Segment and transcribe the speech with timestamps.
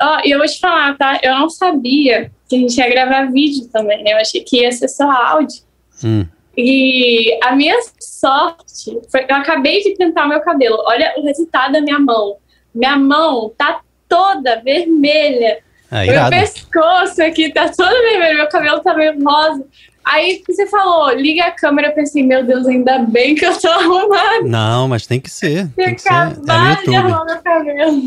[0.00, 1.18] Ó, e eu vou te falar, tá?
[1.22, 4.12] Eu não sabia que a gente ia gravar vídeo também, né?
[4.12, 5.62] Eu achei que ia ser só áudio.
[6.04, 6.26] Hum.
[6.56, 10.82] E a minha sorte foi que eu acabei de pintar o meu cabelo.
[10.86, 12.36] Olha o resultado da minha mão.
[12.74, 15.60] Minha mão tá toda vermelha.
[15.90, 19.64] Ah, meu pescoço aqui tá todo vermelho, meu cabelo tá meio rosa.
[20.10, 23.68] Aí você falou, liga a câmera, eu pensei, meu Deus, ainda bem que eu tô
[23.68, 24.40] arrumada.
[24.42, 25.68] Não, mas tem que ser.
[25.76, 26.10] Tem que ser.
[26.10, 28.00] É de arrumar meu cabelo.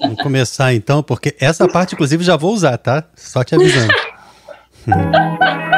[0.00, 3.02] Vamos começar então, porque essa parte, inclusive, já vou usar, tá?
[3.16, 3.92] Só te avisando.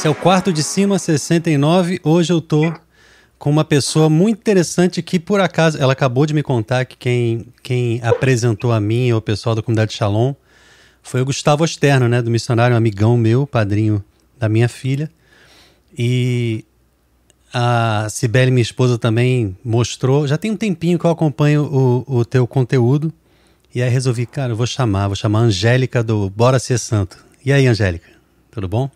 [0.00, 2.00] Esse é o quarto de cima, 69.
[2.02, 2.72] Hoje eu tô
[3.38, 7.46] com uma pessoa muito interessante que, por acaso, ela acabou de me contar que quem,
[7.62, 10.32] quem apresentou a mim e o pessoal da comunidade Shalom
[11.02, 12.22] foi o Gustavo Osterno, né?
[12.22, 14.02] Do missionário, um amigão meu, padrinho
[14.38, 15.10] da minha filha.
[15.92, 16.64] E
[17.52, 20.26] a Cibele, minha esposa, também mostrou.
[20.26, 23.12] Já tem um tempinho que eu acompanho o, o teu conteúdo.
[23.74, 27.22] E aí resolvi, cara, eu vou chamar, vou chamar a Angélica do Bora Ser Santo.
[27.44, 28.08] E aí, Angélica,
[28.50, 28.90] tudo bom?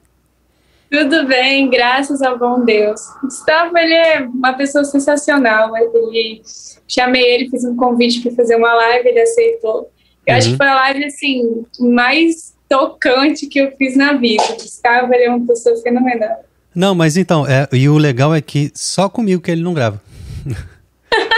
[0.95, 3.01] Tudo bem, graças ao bom Deus.
[3.21, 5.77] Gustavo, ele é uma pessoa sensacional.
[5.77, 6.41] Ele,
[6.87, 9.91] chamei ele, fiz um convite para fazer uma live, ele aceitou.
[10.25, 10.53] Eu acho Uhum.
[10.53, 14.45] que foi a live, assim, mais tocante que eu fiz na vida.
[14.53, 16.45] Gustavo, ele é uma pessoa fenomenal.
[16.73, 20.01] Não, mas então, é, e o legal é que só comigo que ele não grava.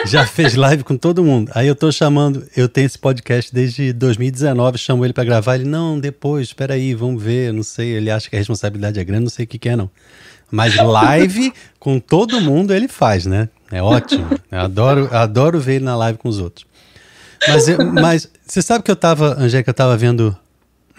[0.05, 1.51] Já fez live com todo mundo.
[1.55, 5.65] Aí eu tô chamando, eu tenho esse podcast desde 2019, chamo ele pra gravar, ele,
[5.65, 9.25] não, depois, espera aí, vamos ver, não sei, ele acha que a responsabilidade é grande,
[9.25, 9.91] não sei o que que é não.
[10.51, 13.49] Mas live com todo mundo ele faz, né?
[13.73, 14.27] É ótimo.
[14.51, 16.65] Eu adoro, adoro ver ele na live com os outros.
[17.49, 20.37] Mas, eu- mas você sabe que eu tava, Angélica, eu tava vendo.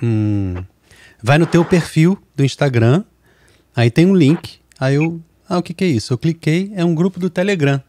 [0.03, 0.55] hum,
[1.23, 3.03] vai no teu perfil do Instagram,
[3.75, 4.55] aí tem um link.
[4.79, 5.21] Aí eu.
[5.49, 6.11] Ah, o que, que é isso?
[6.13, 7.81] Eu cliquei, é um grupo do Telegram.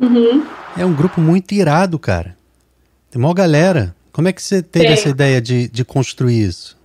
[0.00, 0.44] Uhum.
[0.78, 2.36] É um grupo muito irado, cara.
[3.10, 3.94] Tem uma galera.
[4.12, 4.94] Como é que você teve Tem.
[4.94, 6.78] essa ideia de, de construir isso?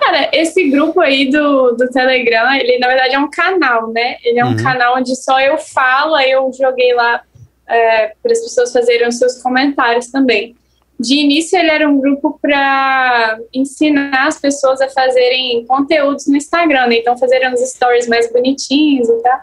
[0.00, 4.16] Cara, esse grupo aí do, do Telegram, ele na verdade é um canal, né?
[4.24, 4.56] Ele é um Uhum.
[4.62, 7.22] canal onde só eu falo, aí eu joguei lá
[7.66, 10.54] para as pessoas fazerem os seus comentários também.
[11.00, 16.88] De início, ele era um grupo para ensinar as pessoas a fazerem conteúdos no Instagram,
[16.88, 16.96] né?
[16.98, 19.40] Então, fazerem uns stories mais bonitinhos e tal,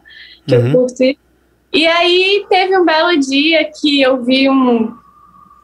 [0.48, 0.68] que Uhum.
[0.68, 1.04] eu curto.
[1.72, 4.92] E aí, teve um belo dia que eu vi um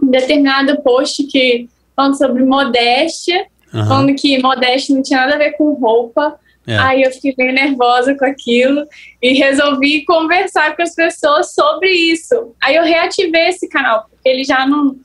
[0.01, 3.88] determinado post que falando sobre modéstia, Aham.
[3.88, 6.39] falando que modéstia não tinha nada a ver com roupa.
[6.67, 6.77] É.
[6.77, 8.85] Aí eu fiquei bem nervosa com aquilo
[9.21, 12.55] e resolvi conversar com as pessoas sobre isso.
[12.61, 14.95] Aí eu reativei esse canal, porque ele já não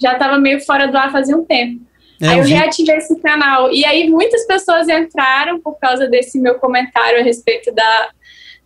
[0.00, 1.82] já estava meio fora do ar fazia um tempo.
[2.22, 3.72] É, aí eu eu vi- reativei esse canal.
[3.72, 8.08] E aí muitas pessoas entraram por causa desse meu comentário a respeito da,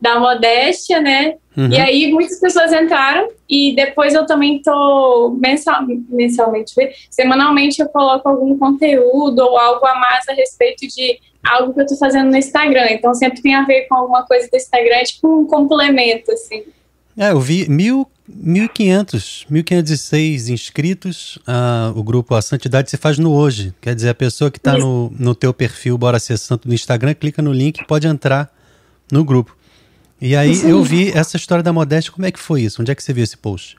[0.01, 1.37] da modéstia, né?
[1.57, 1.71] Uhum.
[1.71, 6.75] E aí muitas pessoas entraram e depois eu também tô mensal, mensalmente,
[7.11, 11.87] semanalmente eu coloco algum conteúdo ou algo a mais a respeito de algo que eu
[11.87, 12.87] tô fazendo no Instagram.
[12.91, 16.65] Então sempre tem a ver com alguma coisa do Instagram, tipo um complemento, assim.
[17.17, 21.39] É, eu vi mil, 1.500, 1.506 inscritos.
[21.47, 23.73] Ah, o grupo A Santidade se faz no hoje.
[23.81, 27.15] Quer dizer, a pessoa que está no, no teu perfil Bora Ser Santo no Instagram,
[27.15, 28.53] clica no link e pode entrar
[29.13, 29.57] no grupo.
[30.27, 30.71] E aí Sim.
[30.71, 32.11] eu vi essa história da modéstia.
[32.11, 32.81] Como é que foi isso?
[32.81, 33.77] Onde é que você viu esse post?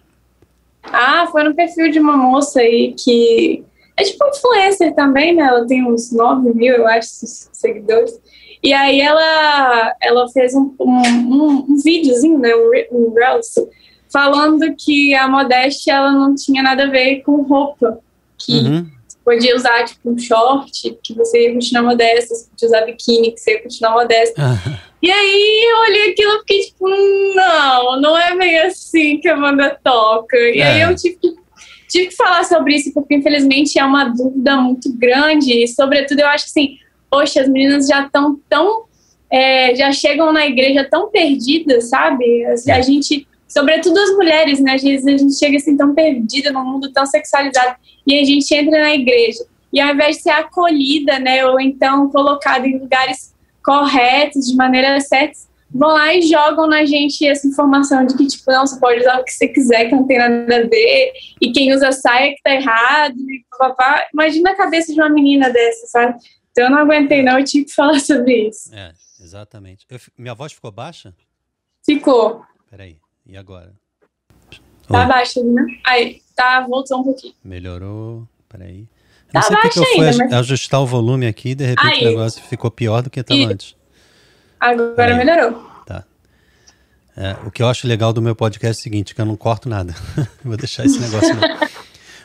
[0.83, 3.63] Ah, foi no perfil de uma moça aí que
[3.97, 5.41] é tipo influencer também, né?
[5.41, 7.09] Ela tem uns 9 mil, eu acho,
[7.51, 8.13] seguidores.
[8.61, 12.51] E aí ela, ela fez um, um, um, um videozinho, né?
[12.53, 13.55] Um, um Reels,
[14.13, 17.97] falando que a modéstia ela não tinha nada a ver com roupa.
[18.37, 18.94] Que Uhum.
[19.25, 23.39] Podia usar, tipo, um short, que você ia continuar modesta, você podia usar biquíni, que
[23.39, 24.41] você ia continuar modesta.
[25.01, 26.89] E aí eu olhei aquilo e fiquei tipo,
[27.35, 30.35] não, não é bem assim que a banda toca.
[30.35, 30.85] E aí É.
[30.85, 31.35] eu tive que,
[31.87, 35.63] tive que falar sobre isso, porque infelizmente é uma dúvida muito grande.
[35.63, 38.85] E sobretudo eu acho assim, poxa, as meninas já estão tão.
[39.29, 42.43] é, já chegam na igreja tão perdidas, sabe?
[42.45, 44.73] A, a gente, sobretudo as mulheres, né?
[44.73, 47.75] Às vezes a gente chega assim tão perdida num mundo tão sexualizado.
[48.05, 49.45] E a gente entra na igreja.
[49.73, 51.45] E ao invés de ser acolhida, né?
[51.45, 55.39] Ou então colocada em lugares corretos, de maneira certa,
[55.73, 59.19] vão lá e jogam na gente essa informação de que, tipo, não, você pode usar
[59.19, 61.11] o que você quiser, que não tem nada a ver,
[61.41, 64.07] e quem usa saia que tá errado, e papapá.
[64.13, 66.17] Imagina a cabeça de uma menina dessa, sabe?
[66.51, 68.73] Então eu não aguentei, não, eu tive que falar sobre isso.
[68.73, 69.85] é, exatamente.
[69.89, 71.13] Eu minha voz ficou baixa?
[71.85, 72.43] Ficou.
[72.69, 72.97] Peraí.
[73.25, 73.73] E agora?
[74.87, 75.05] Tá Oi.
[75.07, 75.65] baixo, né?
[75.83, 77.33] Aí, tá, voltou um pouquinho.
[77.43, 78.27] Melhorou.
[78.49, 78.87] Peraí.
[79.33, 81.87] Não Tá sei porque eu fui ainda, aj- ajustar o volume aqui e de repente
[81.95, 82.05] Aí.
[82.05, 83.75] o negócio ficou pior do que estava E- antes.
[84.59, 85.17] Agora Aí.
[85.17, 85.61] melhorou.
[85.85, 86.03] Tá.
[87.17, 89.35] É, o que eu acho legal do meu podcast é o seguinte, que eu não
[89.35, 89.93] corto nada.
[90.43, 91.41] Vou deixar esse negócio não.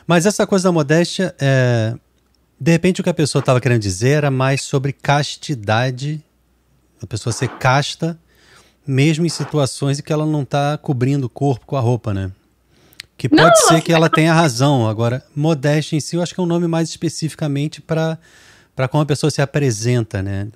[0.07, 1.93] Mas essa coisa da modéstia, é,
[2.59, 6.23] de repente o que a pessoa estava querendo dizer era mais sobre castidade,
[7.01, 8.17] a pessoa ser casta,
[8.85, 12.31] mesmo em situações em que ela não está cobrindo o corpo com a roupa, né?
[13.21, 14.89] Que pode Não, ser que ela tenha razão.
[14.89, 18.17] Agora, modéstia em si, eu acho que é um nome mais especificamente para
[18.75, 20.47] para como a pessoa se apresenta, né?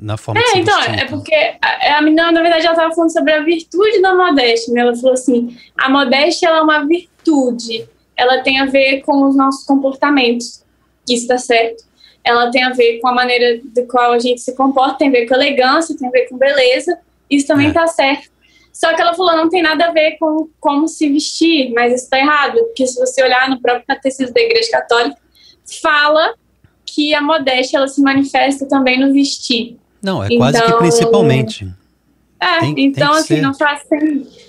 [0.00, 2.74] Na forma de É, se então, vestir, é porque a, a menina, na verdade, ela
[2.76, 4.82] estava falando sobre a virtude da modéstia, né?
[4.82, 9.34] Ela falou assim, a modéstia ela é uma virtude, ela tem a ver com os
[9.34, 10.62] nossos comportamentos,
[11.08, 11.82] isso tá certo.
[12.22, 15.10] Ela tem a ver com a maneira de qual a gente se comporta, tem a
[15.10, 16.96] ver com elegância, tem a ver com beleza,
[17.28, 17.72] isso também É.
[17.72, 18.30] tá certo.
[18.72, 22.08] Só que ela falou, não tem nada a ver com como se vestir, mas isso
[22.10, 25.16] tá errado, porque se você olhar no próprio catecismo da Igreja Católica,
[25.82, 26.34] fala
[26.86, 29.76] que a modéstia ela se manifesta também no vestir.
[30.02, 31.68] Não, é quase que Então- principalmente.
[32.40, 33.40] É, Tem- tem então que assim, ser.
[33.40, 33.82] não faz,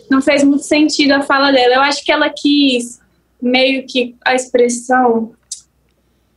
[0.10, 1.76] não fez muito sentido a fala dela.
[1.76, 3.00] Eu acho que ela quis
[3.42, 5.34] meio que a expressão,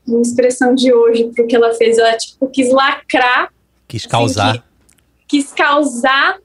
[0.06, 3.50] uma expressão de hoje pro que ela fez, ela tipo quis lacrar,
[3.88, 4.58] Quis causar.
[4.58, 4.62] que-
[5.28, 6.36] quis causar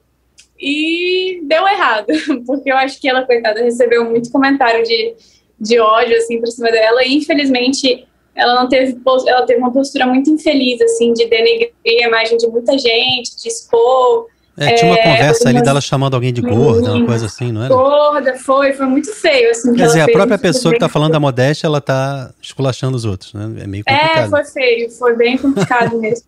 [0.62, 2.06] e deu errado,
[2.46, 5.14] porque eu acho que ela coitada recebeu muito comentário de,
[5.60, 10.06] de ódio assim por cima dela e infelizmente ela não teve ela teve uma postura
[10.06, 14.26] muito infeliz assim de denegrir a imagem de muita gente, de expor
[14.56, 17.50] É, tinha uma É, conversa ali umas- dela chamando alguém de gorda, uma coisa assim,
[17.52, 17.74] não era?
[17.74, 19.72] gorda, foi, foi muito feio, assim.
[19.72, 23.04] que Quer dizer, a própria pessoa que tá falando da modéstia, ela tá esculachando os
[23.04, 23.44] outros, né?
[23.62, 24.30] É meio É, complicado.
[24.30, 26.24] foi feio, foi bem complicado mesmo.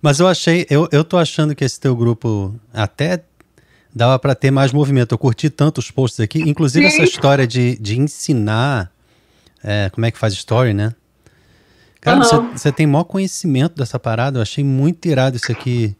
[0.00, 3.22] Mas eu achei, eu, eu tô achando que esse teu grupo até
[3.96, 5.12] dava pra ter mais movimento.
[5.12, 6.96] Eu curti tanto os posts aqui, inclusive Sim.
[6.96, 8.92] essa história de, de ensinar
[9.64, 10.92] é, como é que faz story, né?
[11.98, 15.96] Cara, você você tem maior conhecimento dessa parada, eu achei muito irado isso aqui.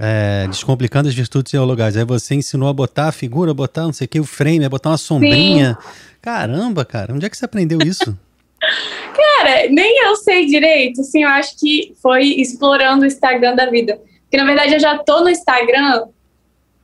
[0.00, 1.96] É, descomplicando as virtudes teologais.
[1.96, 4.68] Aí você ensinou a botar a figura, botar não sei o que, o frame, a
[4.68, 5.76] botar uma sombrinha.
[6.22, 8.16] Caramba, cara, onde é que você aprendeu isso?
[9.14, 14.00] Cara, nem eu sei direito, assim, eu acho que foi explorando o Instagram da vida.
[14.22, 16.06] Porque, na verdade, eu já tô no Instagram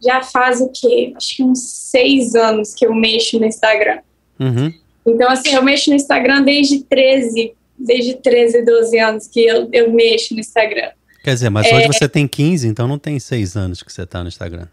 [0.05, 1.12] já faz o quê?
[1.17, 3.99] Acho que uns seis anos que eu mexo no Instagram.
[4.39, 4.73] Uhum.
[5.06, 9.91] Então, assim, eu mexo no Instagram desde 13, desde 13, 12 anos que eu, eu
[9.93, 10.91] mexo no Instagram.
[11.23, 11.77] Quer dizer, mas É.
[11.77, 14.67] hoje você tem 15, então não tem 6 anos que você tá no Instagram.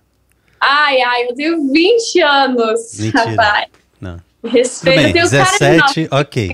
[0.59, 3.23] Ai, ai, eu tenho 20 anos, Mentira.
[3.29, 3.65] rapaz.
[3.99, 4.19] Não.
[4.43, 5.83] Respeito, eu tenho cara de novinha.
[5.83, 6.53] 17, ok.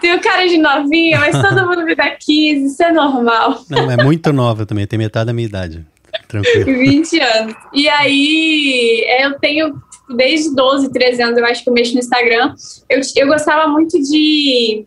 [0.00, 3.64] Tenho cara de novinha, mas todo mundo me dá 15, isso é normal.
[3.70, 5.84] Não, é muito nova também, tem metade da minha idade.
[6.28, 6.64] Tranquilo.
[6.78, 7.54] 20 anos.
[7.72, 12.00] E aí, eu tenho, tipo, desde 12, 13 anos, eu acho que eu mexo no
[12.00, 12.54] Instagram.
[12.88, 14.84] Eu, eu gostava muito de.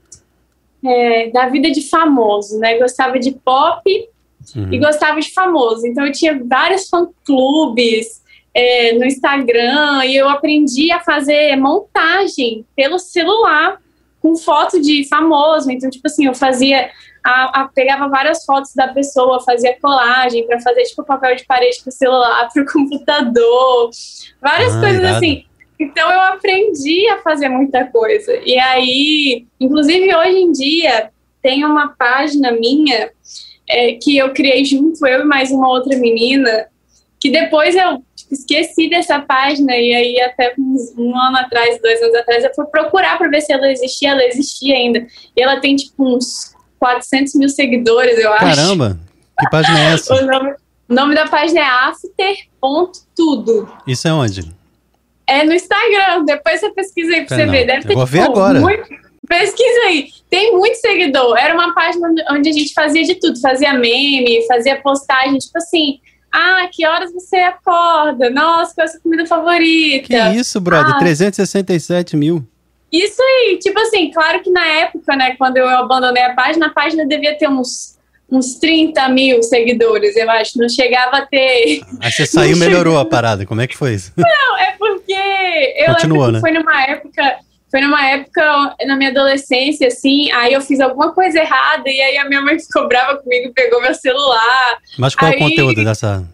[0.85, 2.77] é, da vida de famoso, né?
[2.77, 3.81] Gostava de pop
[4.55, 4.73] Uhum.
[4.73, 5.85] e gostava de famoso.
[5.85, 8.23] Então, eu tinha vários fã-clubes
[8.53, 13.79] é, no Instagram e eu aprendi a fazer montagem pelo celular
[14.21, 15.69] com foto de famoso.
[15.69, 16.89] Então, tipo assim, eu fazia.
[17.23, 21.81] A, a- pegava várias fotos da pessoa, fazia colagem para fazer tipo papel de parede
[21.83, 23.89] pro celular, pro computador,
[24.41, 25.15] várias Ah, coisas irado.
[25.17, 25.45] assim.
[25.79, 28.33] Então eu aprendi a fazer muita coisa.
[28.45, 31.09] E aí, inclusive hoje em dia,
[31.41, 33.09] tem uma página minha
[33.67, 36.67] é, que eu criei junto, eu e mais uma outra menina,
[37.17, 42.01] que depois eu tipo, esqueci dessa página, e aí até uns, um ano atrás, dois
[42.01, 45.05] anos atrás, eu fui procurar para ver se ela existia, ela existia ainda.
[45.35, 48.45] E ela tem tipo uns 400 mil seguidores, eu acho.
[48.45, 48.99] Caramba,
[49.39, 50.13] que página é essa?
[50.15, 50.51] O nome,
[50.89, 53.69] o nome da página é after.tudo.
[53.87, 54.51] Isso é onde?
[55.27, 57.51] É no Instagram, depois você pesquisa aí pra Tá, você não.
[57.53, 57.65] ver.
[57.65, 58.59] Deve Eu ter, vou ver tipo, agora.
[58.59, 60.07] muito- Pesquisa aí.
[60.27, 61.37] Tem muito seguidor.
[61.37, 63.39] Era uma página onde a gente fazia de tudo.
[63.39, 65.99] Fazia meme, fazia postagem, tipo assim.
[66.31, 68.31] Ah, que horas você acorda?
[68.31, 70.07] Nossa, qual é a sua comida favorita?
[70.07, 70.95] Que isso, brother?
[70.95, 70.99] Ah.
[70.99, 72.43] 367 mil.
[72.91, 76.69] Isso aí, tipo assim, claro que na época, né, quando eu abandonei a página, a
[76.71, 77.97] página devia ter uns,
[78.31, 80.57] uns 30 mil seguidores, eu acho.
[80.57, 81.81] Não chegava a ter.
[82.01, 83.45] Aí você saiu e melhorou a parada.
[83.45, 84.11] Como é que foi isso?
[84.17, 85.13] Não, é porque
[85.77, 86.37] eu Continua, lembro né?
[86.37, 87.35] que foi numa época.
[87.71, 92.17] Foi numa época, na minha adolescência, assim, aí eu fiz alguma coisa errada e aí
[92.17, 94.79] a minha mãe ficou brava comigo, pegou meu celular.
[94.97, 96.25] Mas qual é o Aí- conteúdo dessa,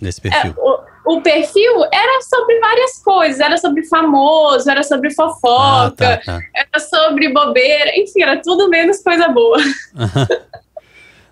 [0.00, 0.54] desse É, perfil?
[0.56, 6.18] o, o perfil era sobre várias coisas, era sobre famoso, era sobre Ah, fofoca, tá,
[6.18, 6.40] tá.
[6.54, 9.58] era sobre bobeira, enfim, era tudo menos coisa boa.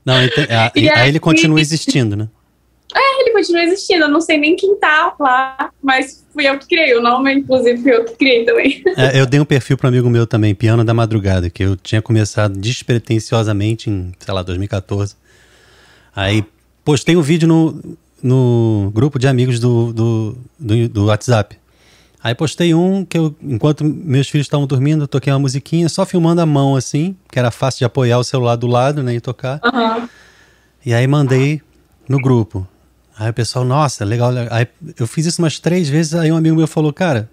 [0.04, 2.28] Não, ah, E aí ele aí- continua existindo, né?
[2.94, 6.94] Ele continua existindo, eu não sei nem quem tá lá, mas fui eu que criei.
[6.94, 8.82] O nome, inclusive, fui eu que criei também.
[8.98, 11.74] É, eu dei um perfil para um amigo meu também, Piano da Madrugada, que eu
[11.76, 15.14] tinha começado despretensiosamente em, sei lá, 2014.
[16.14, 16.44] Aí
[16.84, 21.56] postei um vídeo no, no grupo de amigos do, do, do, do WhatsApp.
[22.22, 26.06] Aí postei um que eu, enquanto meus filhos estavam dormindo, eu toquei uma musiquinha, só
[26.06, 29.20] filmando a mão assim, que era fácil de apoiar o celular do lado, né, e
[29.20, 29.60] tocar.
[29.64, 30.08] Uhum.
[30.86, 31.60] E aí mandei
[32.08, 32.66] no grupo.
[33.18, 34.54] Aí o pessoal, nossa, legal, legal.
[34.56, 34.66] Aí
[34.98, 37.28] eu fiz isso umas três vezes, aí um amigo meu falou, cara,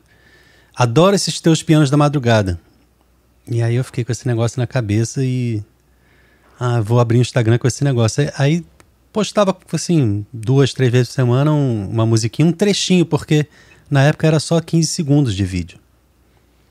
[0.76, 2.60] adoro esses teus pianos da madrugada.
[3.48, 5.64] E aí eu fiquei com esse negócio na cabeça e.
[6.60, 8.32] Ah, vou abrir o Instagram com esse negócio.
[8.38, 8.64] Aí
[9.12, 13.48] postava, assim, duas, três vezes por semana um, uma musiquinha, um trechinho, porque
[13.90, 15.80] na época era só 15 segundos de vídeo.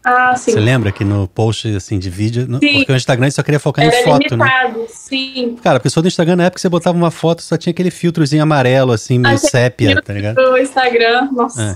[0.05, 0.53] Ah, sim.
[0.53, 2.79] Você lembra que no post assim de vídeo, sim.
[2.79, 4.87] porque o Instagram só queria focar Era em foto, limitado, né?
[4.89, 5.57] Sim.
[5.63, 8.43] Cara, a pessoa do Instagram na época você botava uma foto, só tinha aquele filtrozinho
[8.43, 10.37] amarelo assim, meio sépia, tá ligado?
[10.37, 11.63] No Instagram, nossa.
[11.63, 11.75] É.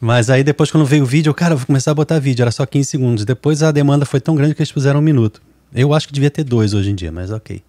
[0.00, 2.52] Mas aí depois quando veio o vídeo, eu, cara, vou começar a botar vídeo, era
[2.52, 3.24] só 15 segundos.
[3.24, 5.42] Depois a demanda foi tão grande que eles puseram um minuto.
[5.74, 7.62] Eu acho que devia ter dois hoje em dia, mas ok.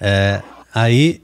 [0.00, 0.40] É,
[0.74, 1.20] aí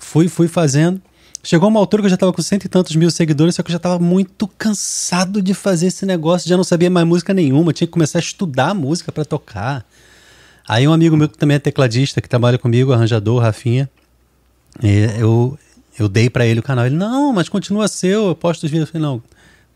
[0.00, 1.00] fui, fui fazendo.
[1.42, 3.70] Chegou uma altura que eu já tava com cento e tantos mil seguidores, só que
[3.70, 7.72] eu já tava muito cansado de fazer esse negócio, já não sabia mais música nenhuma,
[7.72, 9.86] tinha que começar a estudar música para tocar.
[10.68, 13.88] Aí um amigo meu que também é tecladista, que trabalha comigo, arranjador, Rafinha,
[15.18, 15.58] eu,
[15.98, 16.86] eu dei para ele o canal.
[16.86, 18.88] Ele, não, mas continua seu, eu posto os vídeos.
[18.88, 19.22] Eu falei, não,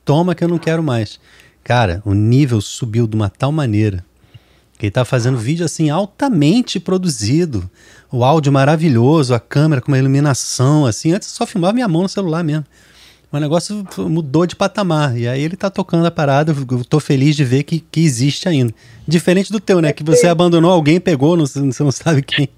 [0.04, 1.18] toma que eu não quero mais.
[1.62, 4.04] Cara, o nível subiu de uma tal maneira
[4.82, 7.68] ele tá fazendo vídeo assim altamente produzido
[8.14, 11.12] o áudio maravilhoso, a câmera com uma iluminação, assim.
[11.12, 12.64] Antes eu só filmava minha mão no celular mesmo.
[13.32, 15.18] O negócio mudou de patamar.
[15.18, 18.48] E aí ele tá tocando a parada, eu tô feliz de ver que, que existe
[18.48, 18.72] ainda.
[19.08, 19.92] Diferente do teu, né?
[19.92, 22.48] Que você abandonou alguém, pegou, não, você não sabe quem.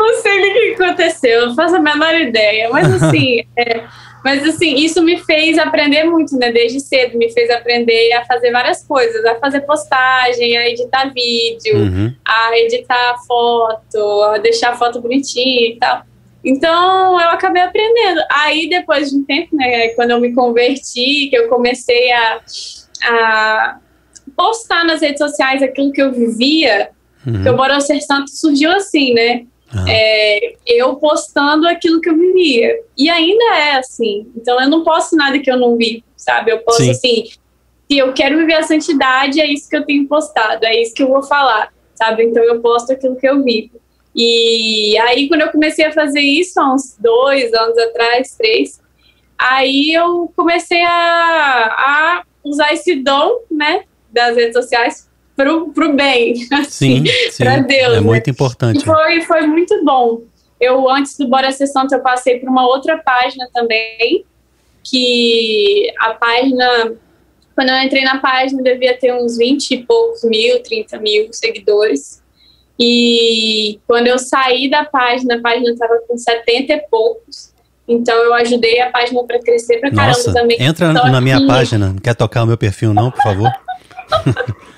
[0.00, 2.70] Eu não sei o que aconteceu, não faço a menor ideia.
[2.70, 3.84] Mas assim, é,
[4.24, 6.52] mas assim, isso me fez aprender muito, né?
[6.52, 11.76] Desde cedo, me fez aprender a fazer várias coisas, a fazer postagem, a editar vídeo,
[11.76, 12.14] uhum.
[12.26, 16.02] a editar foto, a deixar a foto bonitinha e tal.
[16.44, 18.20] Então eu acabei aprendendo.
[18.30, 22.40] Aí depois de um tempo, né, quando eu me converti, que eu comecei a,
[23.04, 23.78] a
[24.36, 26.90] postar nas redes sociais aquilo que eu vivia,
[27.26, 27.42] uhum.
[27.42, 29.44] que o Bora Ser Santo surgiu assim, né?
[29.74, 29.84] Uhum.
[29.88, 32.80] É, eu postando aquilo que eu vivia.
[32.96, 34.30] E ainda é assim.
[34.36, 36.50] Então eu não posto nada que eu não vi, sabe?
[36.50, 36.90] Eu posto Sim.
[36.90, 37.24] assim,
[37.90, 41.02] se eu quero viver a santidade, é isso que eu tenho postado, é isso que
[41.02, 42.24] eu vou falar, sabe?
[42.24, 43.80] Então eu posto aquilo que eu vivo.
[44.14, 48.80] E aí, quando eu comecei a fazer isso, há uns dois anos atrás, três,
[49.38, 56.46] aí eu comecei a, a usar esse dom, né, das redes sociais pro, pro bem,
[56.52, 57.04] assim,
[57.38, 57.94] para Deus.
[57.94, 58.00] É né?
[58.00, 58.80] muito importante.
[58.80, 60.22] E foi, foi muito bom.
[60.60, 64.24] Eu, antes do Bora Ser Santo, eu passei por uma outra página também,
[64.84, 66.92] que a página,
[67.54, 72.22] quando eu entrei na página, devia ter uns 20 e poucos mil, 30 mil seguidores.
[72.78, 77.50] E quando eu saí da página, a página estava com 70 e poucos.
[77.86, 80.56] Então eu ajudei a página para crescer pra caramba Nossa, também.
[80.62, 83.50] Entra na minha página, não quer tocar o meu perfil não, por favor?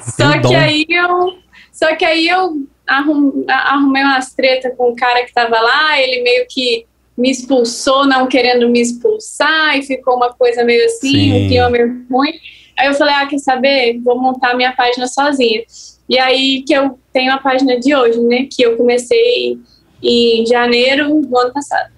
[0.00, 1.38] só que aí eu
[1.72, 6.22] só que aí eu arrum, arrumei umas treta com o cara que tava lá, ele
[6.22, 11.32] meio que me expulsou, não querendo me expulsar, e ficou uma coisa meio assim, Sim.
[11.32, 12.32] um clima meio ruim.
[12.76, 14.00] Aí eu falei, ah, quer saber?
[14.00, 15.62] Vou montar minha página sozinha.
[16.08, 18.48] E aí que eu tenho a página de hoje, né?
[18.50, 19.58] Que eu comecei
[20.02, 21.90] em janeiro do ano passado.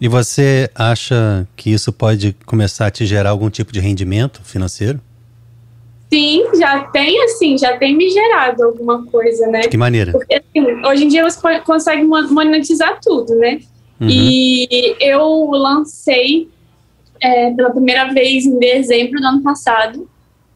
[0.00, 5.00] E você acha que isso pode começar a te gerar algum tipo de rendimento financeiro?
[6.12, 9.60] Sim, já tem, assim, já tem me gerado alguma coisa, né?
[9.60, 10.12] De que maneira?
[10.12, 13.60] Porque, assim, hoje em dia você consegue monetizar tudo, né?
[14.00, 14.08] Uhum.
[14.08, 16.48] E eu lancei
[17.20, 20.08] é, pela primeira vez em dezembro do ano passado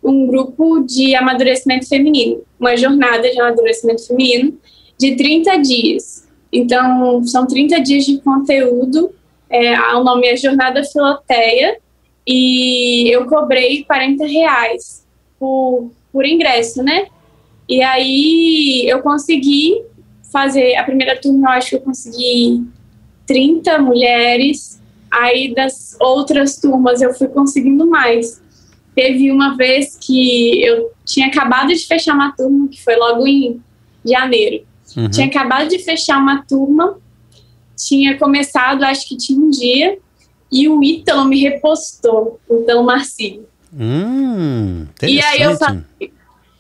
[0.03, 4.57] um grupo de amadurecimento feminino, uma jornada de amadurecimento feminino
[4.97, 6.29] de 30 dias.
[6.53, 9.11] Então, são 30 dias de conteúdo.
[9.49, 11.77] É, o nome é Jornada Filoteia
[12.27, 15.00] e eu cobrei 40 reais
[15.41, 17.07] por, por ingresso, né?
[17.67, 19.83] E aí eu consegui
[20.31, 22.65] fazer a primeira turma, eu acho que eu consegui
[23.27, 24.79] 30 mulheres.
[25.11, 28.41] Aí das outras turmas eu fui conseguindo mais.
[28.95, 33.61] Teve uma vez que eu tinha acabado de fechar uma turma, que foi logo em
[34.05, 34.65] janeiro.
[34.97, 35.09] Uhum.
[35.09, 36.99] Tinha acabado de fechar uma turma,
[37.77, 39.99] tinha começado, acho que tinha um dia,
[40.51, 43.50] e o Ítalo me repostou, o Ítalo Marcílio.
[43.73, 45.83] Hum, e aí eu falei,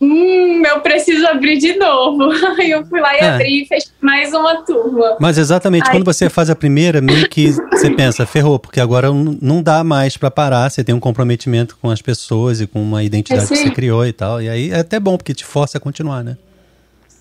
[0.00, 2.30] hum, eu preciso abrir de novo.
[2.58, 3.28] Aí eu fui lá e é.
[3.28, 5.16] abri e fez mais uma turma.
[5.20, 5.90] Mas exatamente, Aí...
[5.90, 10.16] quando você faz a primeira, meio que você pensa, ferrou, porque agora não dá mais
[10.16, 13.70] para parar, você tem um comprometimento com as pessoas e com uma identidade que você
[13.70, 14.40] criou e tal.
[14.40, 16.36] E aí é até bom, porque te força a continuar, né?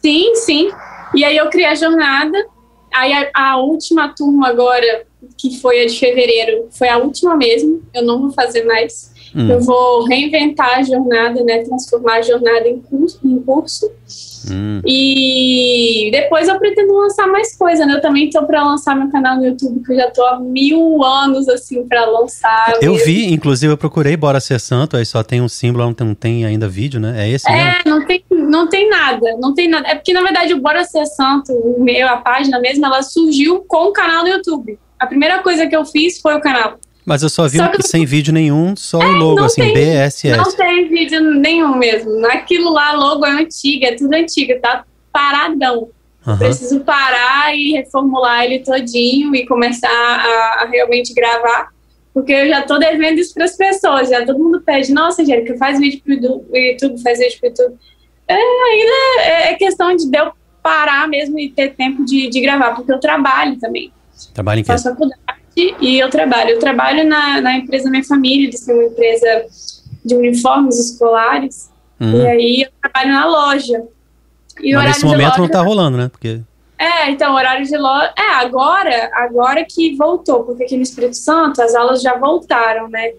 [0.02, 0.72] Sim, sim.
[1.16, 2.38] E aí eu criei a jornada.
[2.94, 5.04] Aí a, a última turma agora,
[5.38, 7.82] que foi a de fevereiro, foi a última mesmo.
[7.94, 9.12] Eu não vou fazer mais.
[9.36, 9.48] Hum.
[9.50, 11.60] Eu vou reinventar a jornada, né?
[11.64, 13.20] Transformar a jornada em curso.
[13.24, 13.90] Em curso.
[14.52, 14.82] Hum.
[14.86, 17.94] E depois eu pretendo lançar mais coisa, né?
[17.94, 21.04] Eu também estou para lançar meu canal no YouTube, que eu já estou há mil
[21.04, 22.74] anos assim para lançar.
[22.82, 23.06] Eu mesmo.
[23.06, 26.16] vi, inclusive eu procurei Bora Ser Santo, aí só tem um símbolo, não tem, não
[26.16, 27.26] tem ainda vídeo, né?
[27.26, 27.82] É esse É, mesmo?
[27.86, 29.88] não tem, não tem nada, não tem nada.
[29.90, 33.64] É porque na verdade o Bora Ser Santo, o meu, a página mesmo, ela surgiu
[33.68, 34.80] com o canal no YouTube.
[35.00, 36.80] A primeira coisa que eu fiz foi o canal.
[37.06, 39.74] Mas eu só vi só um, sem vídeo nenhum, só é, o logo, assim, tem,
[39.74, 40.38] BSS.
[40.38, 42.26] Não tem vídeo nenhum mesmo.
[42.28, 45.90] Aquilo lá, logo é antigo, é tudo antigo, tá paradão.
[46.28, 46.38] Uhum.
[46.38, 51.70] Preciso parar e reformular ele todinho e começar a, a realmente gravar,
[52.14, 54.10] porque eu já tô devendo isso para as pessoas.
[54.10, 57.76] Já todo mundo pede, nossa, Angélica, faz vídeo pro YouTube, faz vídeo pro YouTube.
[58.28, 62.76] É, ainda é, é questão de eu parar mesmo e ter tempo de, de gravar,
[62.76, 63.92] porque eu trabalho também.
[64.34, 64.72] Trabalho em quê?
[64.72, 65.20] Faço faculdade
[65.82, 66.52] e eu trabalho.
[66.52, 69.46] Eu trabalho na, na empresa da minha família, eles têm uma empresa
[70.04, 72.22] de uniformes escolares, uhum.
[72.22, 73.84] e aí eu trabalho na loja.
[74.62, 76.10] E Mas nesse momento loja, não tá rolando, né?
[76.10, 76.42] Porque...
[76.78, 78.14] É, então, horário de loja.
[78.18, 83.12] É, agora, agora que voltou, porque aqui no Espírito Santo as aulas já voltaram, né?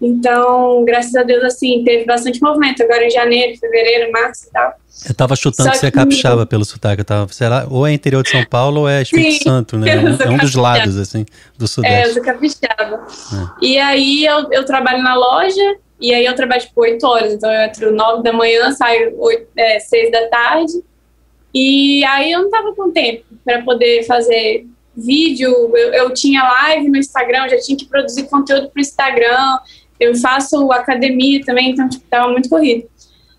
[0.00, 4.74] Então, graças a Deus, assim, teve bastante movimento agora em janeiro, fevereiro, março e tal.
[5.08, 7.00] Eu tava chutando que você é capixaba pelo sotaque.
[7.00, 9.88] Eu tava, será, ou é interior de São Paulo ou é Espírito Sim, Santo, né?
[9.90, 11.24] É um dos lados, assim,
[11.56, 11.96] do sudeste.
[11.96, 13.06] É, eu sou capixaba.
[13.32, 13.64] É.
[13.64, 17.32] E aí eu, eu trabalho na loja, e aí eu trabalho tipo 8 horas.
[17.32, 20.72] Então eu entro 9 da manhã, saio 8, é, 6 da tarde.
[21.54, 25.50] E aí eu não tava com tempo para poder fazer vídeo.
[25.76, 29.58] Eu, eu tinha live no Instagram, já tinha que produzir conteúdo pro Instagram
[29.98, 32.86] eu faço academia também, então tipo, tava muito corrido.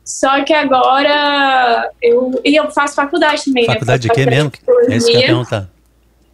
[0.03, 3.67] Só que agora eu e eu faço faculdade também.
[3.67, 3.73] Né?
[3.73, 4.13] Faculdade né?
[4.13, 4.51] de quê mesmo?
[4.89, 5.69] É isso que eu perguntar.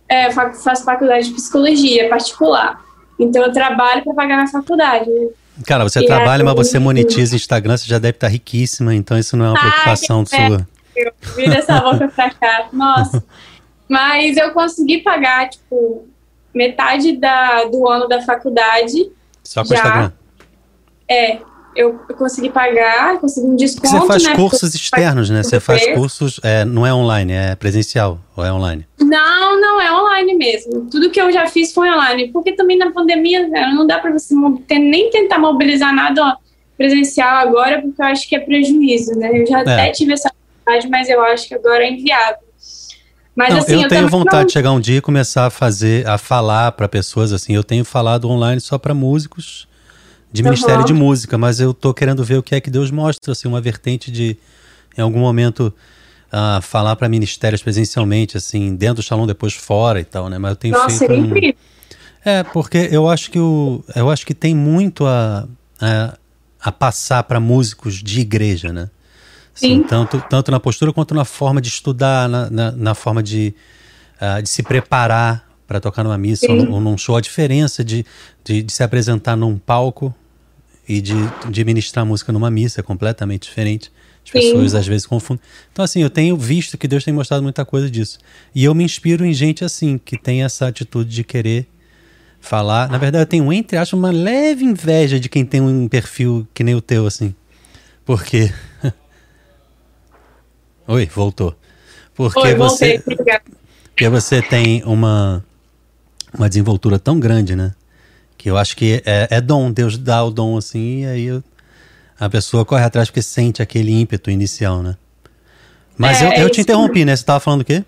[0.08, 2.84] É, faço faculdade de psicologia particular.
[3.19, 5.10] Então eu trabalho para pagar minha faculdade.
[5.65, 9.38] Cara, você e trabalha, mas você monetiza Instagram, você já deve estar riquíssima, então isso
[9.38, 10.67] não é uma preocupação é, sua.
[10.95, 12.67] Eu viro essa boca pra cá.
[12.71, 13.24] Nossa.
[13.88, 16.08] mas eu consegui pagar, tipo,
[16.54, 19.12] metade da, do ano da faculdade
[19.43, 20.12] só com o Instagram?
[21.13, 21.41] É,
[21.76, 23.88] eu, consegui pagar, consegui um desconto.
[23.88, 25.43] Você faz né, cursos externos, né?
[25.43, 28.86] Você faz cursos, é, não é online, é presencial ou é online?
[28.99, 30.88] Não, não, é online mesmo.
[30.89, 34.36] Tudo que eu já fiz foi online, porque também na pandemia não dá para você
[34.69, 36.38] nem tentar mobilizar nada
[36.78, 39.41] presencial agora, porque eu acho que é prejuízo, né?
[39.41, 39.62] Eu já é.
[39.62, 42.43] até tive essa vontade, mas eu acho que agora é inviável.
[43.36, 44.45] Mas, não, assim, eu, eu tenho vontade não...
[44.45, 47.56] de chegar um dia e começar a fazer, a falar para pessoas assim.
[47.56, 49.67] Eu tenho falado online só para músicos
[50.34, 50.50] de uhum.
[50.50, 53.48] Ministério de Música, mas eu tô querendo ver o que é que Deus mostra, assim,
[53.48, 54.36] uma vertente de,
[54.98, 55.72] em algum momento,
[56.34, 60.39] uh, falar para ministérios presencialmente, assim, dentro do salão, depois fora e tal, né?
[60.39, 61.13] Mas eu tenho Nossa, feito.
[61.13, 61.54] Um...
[62.26, 65.48] É, porque eu acho que o, eu acho que tem muito a,
[65.80, 66.17] a,
[66.60, 68.89] a passar para músicos de igreja, né?
[69.54, 69.84] Sim.
[69.84, 73.54] tanto, tanto na postura quanto na forma de estudar, na, na, na forma de,
[74.19, 77.15] uh, de se preparar para tocar numa missa ou, ou, num show.
[77.15, 78.06] A diferença de,
[78.43, 80.13] de, de, se apresentar num palco
[80.88, 81.15] e de,
[81.50, 83.91] de ministrar música numa missa é completamente diferente.
[84.24, 84.39] As Sim.
[84.39, 85.43] pessoas às vezes confundem.
[85.72, 88.19] Então, assim, eu tenho visto que Deus tem mostrado muita coisa disso.
[88.56, 91.67] E eu me inspiro em gente assim, que tem essa atitude de querer
[92.39, 92.89] falar.
[92.89, 96.63] Na verdade, eu tenho, entre aspas, uma leve inveja de quem tem um perfil que
[96.63, 97.36] nem o teu, assim.
[98.06, 98.52] Porque
[100.88, 101.56] Oi, voltou.
[102.13, 105.43] Porque Oi, você, porque você tem uma,
[106.38, 107.74] uma desenvoltura tão grande, né?
[108.43, 111.41] Que eu acho que é, é dom, Deus dá o dom assim, e aí
[112.19, 114.97] a pessoa corre atrás porque sente aquele ímpeto inicial, né?
[115.97, 117.15] Mas é, eu, eu te interrompi, né?
[117.15, 117.86] Você estava falando o quê?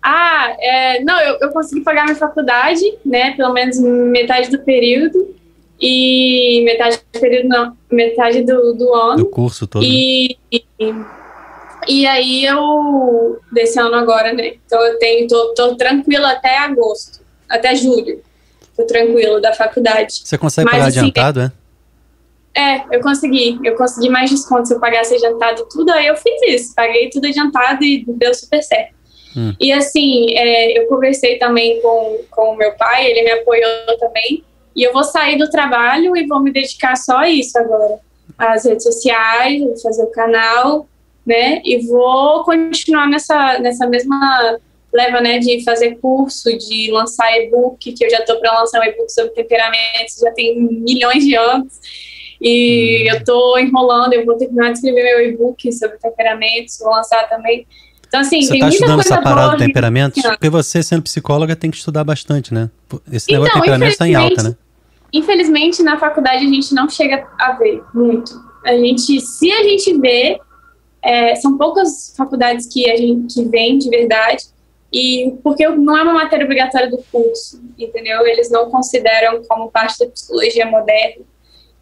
[0.00, 3.32] Ah, é, não, eu, eu consegui pagar minha faculdade, né?
[3.32, 5.34] Pelo menos metade do período.
[5.80, 9.16] E metade do período, não, metade do, do ano.
[9.16, 9.82] Do curso todo.
[9.84, 10.60] E, né?
[10.78, 10.94] e
[11.88, 14.54] e aí eu, desse ano agora, né?
[14.64, 18.22] Então eu tenho, tô, tô tranquila até agosto, até julho.
[18.82, 20.22] Tô tranquilo da faculdade.
[20.24, 21.52] Você consegue Mas, pagar assim, adiantado, é?
[22.54, 23.58] É, eu consegui.
[23.64, 25.90] Eu consegui mais desconto se eu pagasse adiantado tudo.
[25.92, 26.74] Aí eu fiz isso.
[26.74, 28.94] Paguei tudo adiantado e deu super certo.
[29.36, 29.54] Hum.
[29.58, 34.44] E assim, é, eu conversei também com, com o meu pai, ele me apoiou também.
[34.76, 37.98] E eu vou sair do trabalho e vou me dedicar só a isso agora.
[38.36, 40.86] as redes sociais, vou fazer o canal,
[41.26, 41.62] né?
[41.64, 44.58] E vou continuar nessa, nessa mesma
[44.92, 48.84] leva, né, de fazer curso, de lançar e-book, que eu já estou para lançar um
[48.84, 51.72] e-book sobre temperamentos, já tem milhões de anos.
[52.40, 53.12] E hum.
[53.12, 57.66] eu estou enrolando, eu vou terminar de escrever meu e-book sobre temperamentos, vou lançar também.
[58.06, 60.20] Então, assim, você tem tá muita estudando coisa essa parada boa do temperamento?
[60.20, 62.68] Porque você, sendo psicóloga, tem que estudar bastante, né?
[63.10, 64.56] Esse Então, negócio de temperamento está em alta, né?
[65.14, 68.32] Infelizmente, na faculdade a gente não chega a ver muito.
[68.66, 70.38] A gente, se a gente vê,
[71.02, 74.44] é, são poucas faculdades que a gente que vem de verdade.
[74.92, 78.26] E porque não é uma matéria obrigatória do curso, entendeu?
[78.26, 81.24] Eles não consideram como parte da psicologia moderna.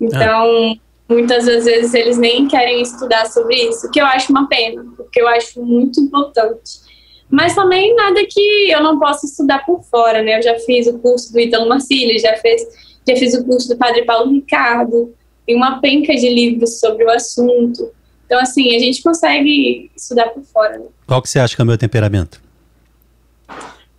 [0.01, 0.77] Então,
[1.09, 4.85] muitas das vezes eles nem querem estudar sobre isso, o que eu acho uma pena,
[4.97, 6.89] porque eu acho muito importante.
[7.29, 10.39] Mas também nada que eu não possa estudar por fora, né?
[10.39, 12.63] Eu já fiz o curso do Ítalo Marcílio, já, fez,
[13.07, 15.15] já fiz o curso do Padre Paulo Ricardo,
[15.47, 17.93] tem uma penca de livros sobre o assunto.
[18.27, 20.79] Então, assim, a gente consegue estudar por fora.
[20.79, 20.87] Né?
[21.07, 22.41] Qual que você acha que é o meu temperamento?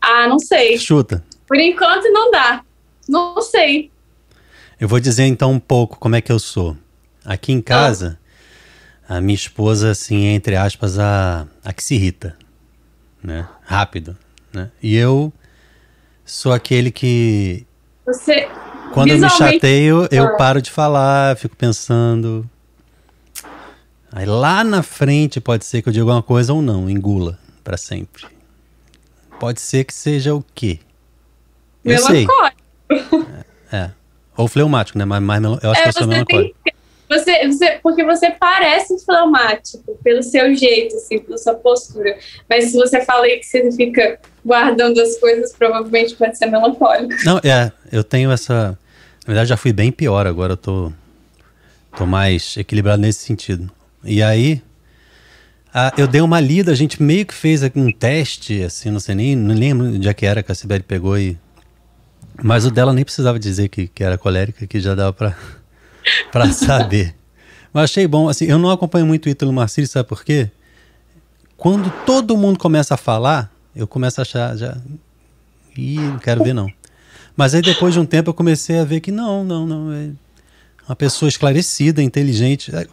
[0.02, 0.78] Ah, não sei.
[0.78, 1.24] Chuta.
[1.48, 2.64] Por enquanto não dá.
[3.08, 3.92] Não sei.
[4.80, 6.76] Eu vou dizer então um pouco como é que eu sou.
[7.24, 8.18] Aqui em casa,
[9.08, 9.18] ah.
[9.18, 12.36] a minha esposa, assim, é, entre aspas, a, a que se irrita,
[13.24, 13.48] né?
[13.64, 14.18] Rápido,
[14.52, 14.72] né?
[14.82, 15.32] E eu
[16.26, 17.66] sou aquele que...
[18.06, 18.50] Você...
[18.92, 22.50] Quando eu me chateio, eu paro de falar, fico pensando...
[24.14, 27.78] Aí lá na frente pode ser que eu diga alguma coisa ou não, engula para
[27.78, 28.26] sempre.
[29.42, 30.78] Pode ser que seja o quê?
[31.84, 32.28] Eu sei.
[33.72, 33.92] É, é.
[34.38, 35.04] Ou fleumático, né?
[35.04, 36.56] Mas, mas eu acho é, que eu sou melancólico.
[36.64, 36.74] Tem,
[37.10, 42.20] você, você, porque você parece fleumático, pelo seu jeito, assim, pela sua postura.
[42.48, 47.12] Mas se você fala aí que você fica guardando as coisas, provavelmente pode ser melancólico.
[47.26, 48.78] Não, é, eu tenho essa.
[49.26, 50.94] Na verdade, já fui bem pior, agora eu tô,
[51.98, 53.72] tô mais equilibrado nesse sentido.
[54.04, 54.62] E aí,
[55.74, 59.16] ah, eu dei uma lida, a gente meio que fez um teste, assim, não sei
[59.16, 61.38] nem, não lembro onde é que era que a Sibeli pegou e
[62.44, 65.36] mas o dela nem precisava dizer que, que era colérica, que já dava pra,
[66.32, 67.16] pra saber.
[67.72, 70.50] Mas achei bom, assim, eu não acompanho muito o Ítalo Marcílio, sabe por quê?
[71.56, 74.78] Quando todo mundo começa a falar, eu começo a achar já.
[75.78, 76.68] Ih, não quero ver não.
[77.38, 79.94] Mas aí depois de um tempo eu comecei a ver que não, não, não.
[79.94, 80.10] É
[80.92, 82.70] uma pessoa esclarecida, inteligente.
[82.76, 82.86] É,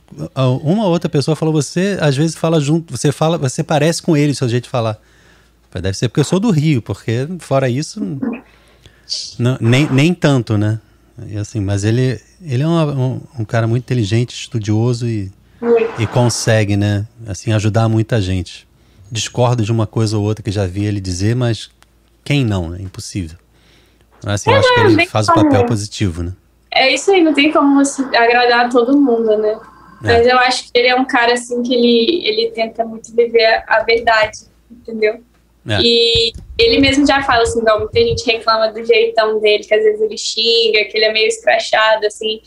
[0.62, 4.34] uma outra pessoa falou: você às vezes fala junto, você fala, você parece com ele,
[4.34, 4.98] seu jeito de falar.
[5.82, 8.00] Deve ser porque eu sou do Rio, porque fora isso.
[9.38, 10.80] Não, nem, nem tanto, né?
[11.26, 15.30] E assim, mas ele, ele é uma, um, um, cara muito inteligente, estudioso e,
[15.98, 17.06] e consegue, né?
[17.26, 18.66] Assim, ajudar muita gente.
[19.10, 21.70] Discordo de uma coisa ou outra que já vi ele dizer, mas
[22.24, 22.78] quem não, né?
[22.80, 23.36] Impossível.
[24.24, 26.32] Assim, eu acho que ele faz o papel positivo, né?
[26.70, 27.82] É isso aí, não tem como
[28.14, 29.58] agradar todo mundo, né?
[30.04, 30.18] É.
[30.18, 33.64] Mas eu acho que ele é um cara, assim, que ele, ele tenta muito viver
[33.66, 34.38] a verdade,
[34.70, 35.20] entendeu?
[35.68, 35.80] É.
[35.82, 39.82] E ele mesmo já fala assim, igual muita gente reclama do jeitão dele, que às
[39.82, 42.40] vezes ele xinga, que ele é meio escrachado, assim.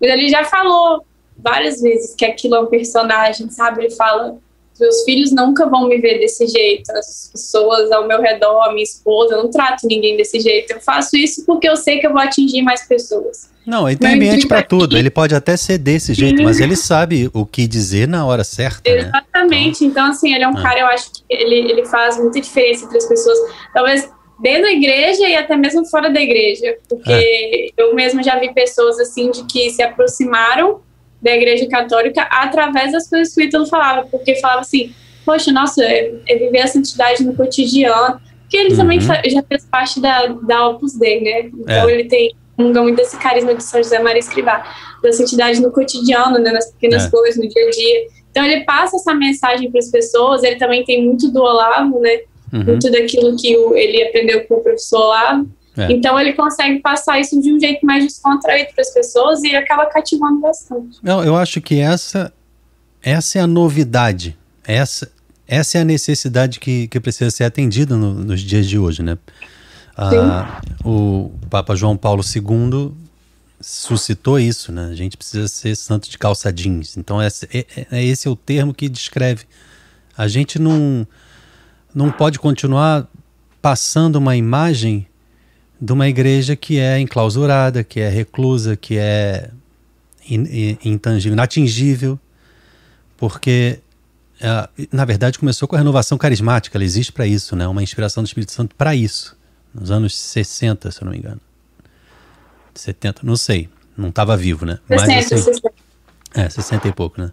[0.00, 1.04] Mas ele já falou
[1.38, 3.84] várias vezes que aquilo é um personagem, sabe?
[3.84, 4.36] Ele fala,
[4.78, 9.34] meus filhos nunca vão me ver desse jeito, as pessoas ao meu redor, minha esposa,
[9.34, 10.72] eu não trato ninguém desse jeito.
[10.72, 13.50] Eu faço isso porque eu sei que eu vou atingir mais pessoas.
[13.66, 14.96] Não, ele tem ambiente para tudo.
[14.96, 18.88] Ele pode até ser desse jeito, mas ele sabe o que dizer na hora certa.
[18.88, 18.98] Né?
[18.98, 19.82] Exatamente.
[19.82, 19.90] Né?
[19.90, 20.62] Então, assim, ele é um ah.
[20.62, 23.36] cara, eu acho que ele, ele faz muita diferença entre as pessoas.
[23.74, 26.76] Talvez dentro da igreja e até mesmo fora da igreja.
[26.88, 27.68] Porque é.
[27.76, 30.80] eu mesmo já vi pessoas, assim, de que se aproximaram
[31.20, 34.06] da igreja católica através das coisas que o Ítalo falava.
[34.06, 38.20] Porque falava assim, poxa, nossa, é, é viver a santidade no cotidiano.
[38.42, 38.76] Porque ele uhum.
[38.76, 41.50] também já fez parte da, da Opus Dei, né?
[41.52, 41.92] Então, é.
[41.92, 44.64] ele tem comunga muito desse carisma de São José Maria Escrivá,
[45.02, 47.10] da santidade no cotidiano, né, nas pequenas é.
[47.10, 48.06] coisas, no dia a dia.
[48.30, 52.20] Então ele passa essa mensagem para as pessoas, ele também tem muito do Olavo, né,
[52.52, 52.64] uhum.
[52.64, 55.48] muito daquilo que o, ele aprendeu com o professor Olavo.
[55.76, 55.92] É.
[55.92, 59.84] Então ele consegue passar isso de um jeito mais descontraído para as pessoas e acaba
[59.86, 60.98] cativando bastante.
[61.02, 62.32] Não, eu acho que essa,
[63.02, 65.10] essa é a novidade, essa,
[65.46, 69.18] essa é a necessidade que, que precisa ser atendida no, nos dias de hoje, né?
[69.96, 72.92] Ah, o Papa João Paulo II
[73.58, 74.88] suscitou isso, né?
[74.90, 76.98] A gente precisa ser santo de calça jeans.
[76.98, 79.44] Então, esse é, é, é, esse é o termo que descreve.
[80.16, 81.06] A gente não,
[81.94, 83.08] não pode continuar
[83.62, 85.06] passando uma imagem
[85.80, 89.50] de uma igreja que é enclausurada, que é reclusa, que é
[90.84, 92.18] intangível, inatingível,
[93.16, 93.78] porque
[94.92, 97.66] na verdade começou com a renovação carismática, ela existe para isso, né?
[97.68, 99.35] Uma inspiração do Espírito Santo para isso
[99.78, 101.40] nos anos 60, se eu não me engano.
[102.74, 104.78] 70, não sei, não estava vivo, né?
[104.88, 105.72] 60, Mas, assim, 60.
[106.34, 107.32] É, 60 e pouco, né?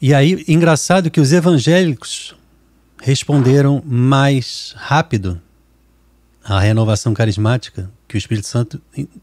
[0.00, 2.34] E aí, engraçado que os evangélicos
[3.00, 5.40] responderam mais rápido
[6.44, 8.80] à renovação carismática que o Espírito Santo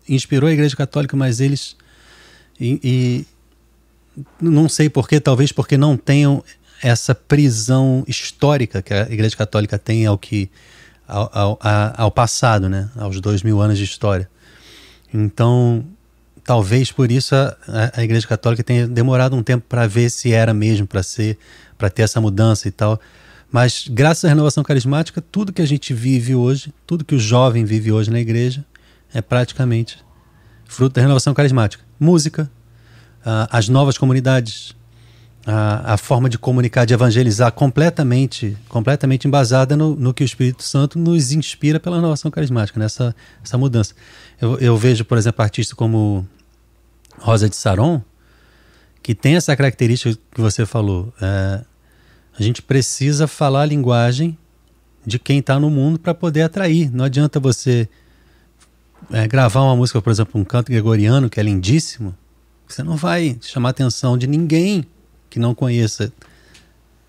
[0.08, 1.76] inspirou a Igreja Católica, mas eles
[2.60, 3.26] e, e
[4.42, 6.44] não sei porquê, talvez porque não tenham
[6.82, 10.50] essa prisão histórica que a Igreja Católica tem ao que
[11.10, 11.60] ao, ao,
[11.98, 12.90] ao passado, né?
[12.96, 14.30] Aos dois mil anos de história.
[15.14, 15.84] Então,
[16.44, 17.56] talvez por isso a,
[17.96, 21.38] a Igreja Católica tenha demorado um tempo para ver se era mesmo para ser,
[21.78, 23.00] para ter essa mudança e tal.
[23.52, 27.66] Mas graças à renovação carismática, tudo que a gente vive hoje, tudo que o jovem
[27.66, 28.64] vive hoje na igreja,
[29.14, 29.98] é praticamente
[30.66, 31.84] fruto da renovação carismática.
[32.00, 32.50] Música,
[33.22, 34.76] uh, as novas comunidades,
[35.50, 40.62] uh, a forma de comunicar, de evangelizar, completamente, completamente embasada no, no, que o Espírito
[40.62, 43.96] Santo nos inspira pela renovação carismática, nessa essa mudança.
[44.40, 46.28] Eu, eu vejo, por exemplo, artistas como
[47.18, 48.02] Rosa de Saron,
[49.02, 51.12] que tem essa característica que você falou.
[51.20, 51.62] É,
[52.38, 54.38] a gente precisa falar a linguagem
[55.06, 56.94] de quem está no mundo para poder atrair.
[56.94, 57.90] Não adianta você
[59.12, 62.16] é, gravar uma música, por exemplo, um canto gregoriano, que é lindíssimo,
[62.68, 64.86] você não vai chamar a atenção de ninguém
[65.30, 66.12] que não conheça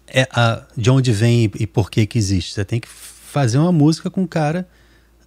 [0.06, 2.54] é, a, de onde vem e, e por que que existe.
[2.54, 4.68] Você tem que fazer uma música com um cara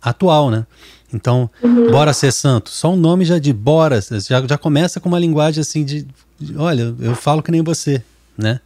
[0.01, 0.65] atual, né?
[1.13, 1.91] Então, uhum.
[1.91, 5.19] Bora Ser Santo, só o um nome já de Bora, já, já começa com uma
[5.19, 6.07] linguagem assim de,
[6.39, 8.03] de olha, eu falo que nem você,
[8.37, 8.59] né?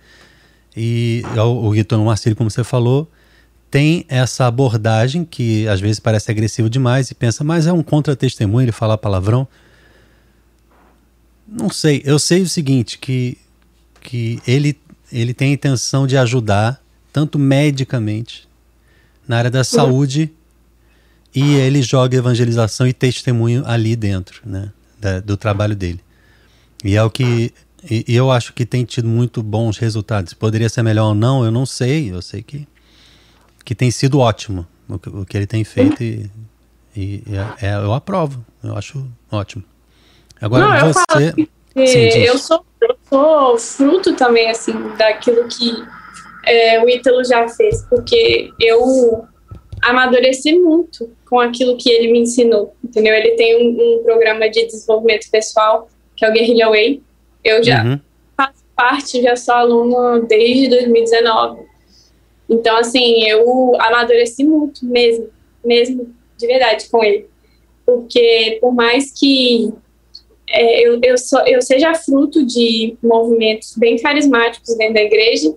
[0.75, 3.09] E o, o Guiton Marcelo, como você falou,
[3.69, 8.65] tem essa abordagem que às vezes parece agressivo demais e pensa, mas é um contra-testemunho
[8.65, 9.47] ele falar palavrão.
[11.47, 13.37] Não sei, eu sei o seguinte, que,
[14.07, 14.79] que ele,
[15.11, 18.47] ele tem a intenção de ajudar, tanto medicamente,
[19.27, 20.31] na área da saúde,
[21.35, 25.99] e ele joga evangelização e testemunho ali dentro, né, da, do trabalho dele.
[26.85, 30.33] E é o que e, e eu acho que tem tido muito bons resultados.
[30.33, 32.09] Poderia ser melhor ou não, eu não sei.
[32.11, 32.65] Eu sei que
[33.65, 36.31] que tem sido ótimo o que, o que ele tem feito e,
[36.95, 37.23] e
[37.59, 39.65] é, é, eu aprovo, eu acho ótimo.
[40.39, 41.33] Agora Não, você.
[41.85, 42.66] Sim, eu, sou, eu
[43.09, 45.83] sou fruto também, assim, daquilo que
[46.45, 49.25] é, o Ítalo já fez, porque eu
[49.81, 53.13] amadureci muito com aquilo que ele me ensinou, entendeu?
[53.13, 57.01] Ele tem um, um programa de desenvolvimento pessoal, que é o Guerrilla Way.
[57.43, 57.99] Eu já uhum.
[58.35, 61.67] faço parte, já sou aluna desde 2019.
[62.49, 65.29] Então, assim, eu amadureci muito mesmo,
[65.63, 67.27] mesmo de verdade com ele.
[67.85, 69.71] Porque por mais que
[70.49, 75.53] é, eu, eu, sou, eu seja fruto de movimentos bem carismáticos dentro da igreja,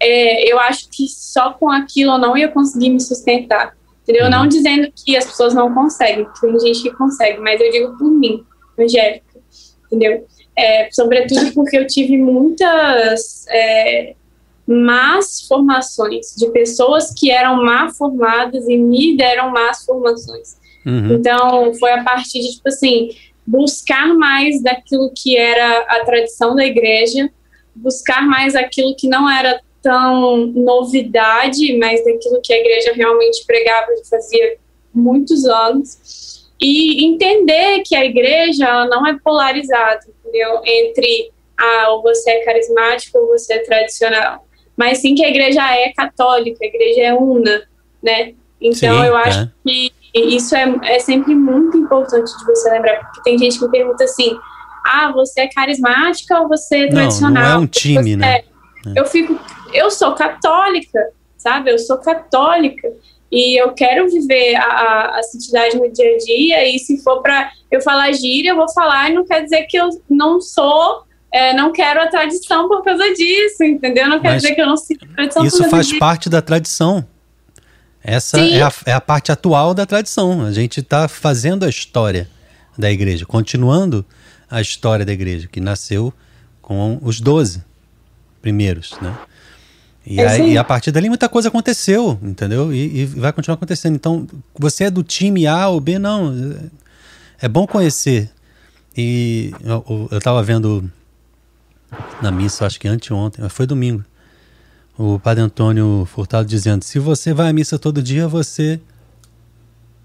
[0.00, 3.76] é, eu acho que só com aquilo eu não ia conseguir me sustentar.
[4.02, 4.28] Entendeu?
[4.28, 4.48] Não uhum.
[4.48, 8.44] dizendo que as pessoas não conseguem, tem gente que consegue, mas eu digo por mim,
[8.78, 9.24] Angélica,
[9.86, 10.26] entendeu?
[10.56, 14.14] É, sobretudo porque eu tive muitas é,
[14.66, 20.58] más formações, de pessoas que eram mal formadas e me deram más formações.
[20.84, 21.14] Uhum.
[21.14, 23.08] Então, foi a partir de, tipo assim,
[23.46, 27.30] buscar mais daquilo que era a tradição da igreja,
[27.74, 33.92] buscar mais aquilo que não era tão novidade, mas daquilo que a igreja realmente pregava
[33.92, 34.56] e fazia
[34.94, 40.60] muitos anos, e entender que a igreja não é polarizada, entendeu?
[40.64, 44.44] Entre ah, ou você é carismático ou você é tradicional
[44.76, 47.62] mas sim que a igreja é católica, a igreja é una,
[48.02, 48.34] né?
[48.60, 49.50] Então sim, eu acho é.
[49.64, 54.04] que isso é, é sempre muito importante de você lembrar, porque tem gente que pergunta
[54.04, 54.36] assim:
[54.86, 57.42] ah, você é carismática ou você é tradicional?
[57.42, 58.36] Não é um time, né?
[58.36, 58.44] É.
[58.94, 59.38] Eu fico,
[59.72, 61.00] eu sou católica,
[61.36, 61.70] sabe?
[61.70, 62.92] Eu sou católica
[63.32, 66.68] e eu quero viver a, a, a santidade no dia a dia.
[66.68, 69.76] E se for para eu falar gíria, eu vou falar, e não quer dizer que
[69.76, 74.08] eu não sou é, não quero a tradição por causa disso, entendeu?
[74.08, 77.04] Não quer dizer que eu não a tradição Isso faz parte da tradição.
[78.04, 80.44] Essa é a, é a, parte atual da tradição.
[80.44, 82.28] A gente está fazendo a história
[82.76, 84.04] da igreja, continuando
[84.50, 86.12] a história da igreja, que nasceu
[86.60, 87.64] com os doze
[88.42, 89.16] primeiros, né?
[90.06, 92.70] E, é aí, e, a partir dali muita coisa aconteceu, entendeu?
[92.74, 93.94] E, e, vai continuar acontecendo.
[93.94, 95.98] Então, você é do time A ou B?
[95.98, 96.60] Não.
[97.40, 98.30] É bom conhecer.
[98.94, 100.90] E eu estava vendo
[102.20, 104.04] na missa, acho que anteontem, foi domingo.
[104.96, 108.80] O padre Antônio Furtado dizendo: se você vai à missa todo dia, você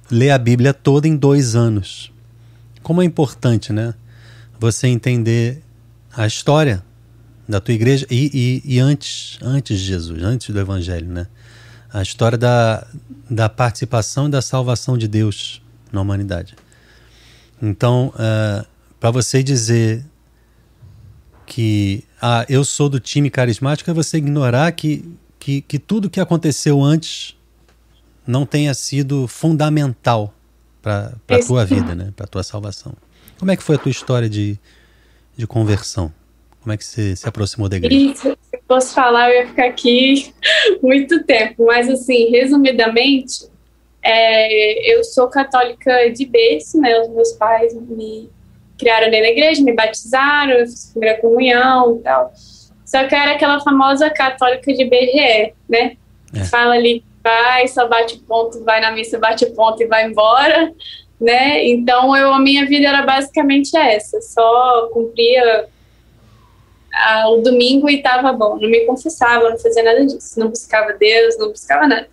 [0.10, 2.12] lê a Bíblia toda em dois anos.
[2.82, 3.94] Como é importante, né?
[4.60, 5.62] Você entender
[6.16, 6.84] a história
[7.48, 11.28] da tua igreja e, e, e antes, antes de Jesus, antes do Evangelho, né?
[11.94, 12.88] A história da,
[13.30, 16.56] da participação e da salvação de Deus na humanidade.
[17.62, 18.66] Então, uh, eh,
[19.00, 20.06] para você dizer
[21.50, 25.04] que ah, eu sou do time carismático é você ignorar que,
[25.40, 27.36] que, que tudo que aconteceu antes
[28.26, 30.32] não tenha sido fundamental
[30.80, 32.14] para a tua vida, né?
[32.16, 32.94] para a tua salvação.
[33.40, 34.60] Como é que foi a tua história de,
[35.36, 36.14] de conversão?
[36.62, 38.16] Como é que você se aproximou da igreja?
[38.16, 40.32] se eu fosse falar, eu ia ficar aqui
[40.84, 43.50] muito tempo, mas assim, resumidamente,
[44.04, 47.00] é, eu sou católica de berço, né?
[47.02, 48.30] Os meus pais me
[48.80, 52.34] criaram ali na igreja, me batizaram, eu fiz primeira comunhão e tal.
[52.86, 55.98] Só que eu era aquela famosa católica de BGE, né?
[56.34, 56.44] É.
[56.46, 60.74] Fala ali, vai, só bate ponto, vai na missa, bate ponto e vai embora,
[61.20, 61.68] né?
[61.68, 65.68] Então eu, a minha vida era basicamente essa, só cumpria
[66.94, 68.58] a, o domingo e tava bom.
[68.58, 72.08] Não me confessava, não fazia nada disso, não buscava Deus, não buscava nada.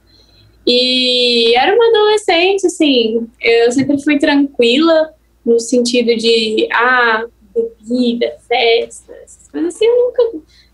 [0.67, 5.15] E era uma adolescente, assim, eu sempre fui tranquila,
[5.47, 10.23] no sentido de, ah, bebida, festa, essas coisas assim, eu nunca,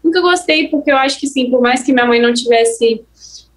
[0.02, 3.04] nunca gostei, porque eu acho que, sim, por mais que minha mãe não tivesse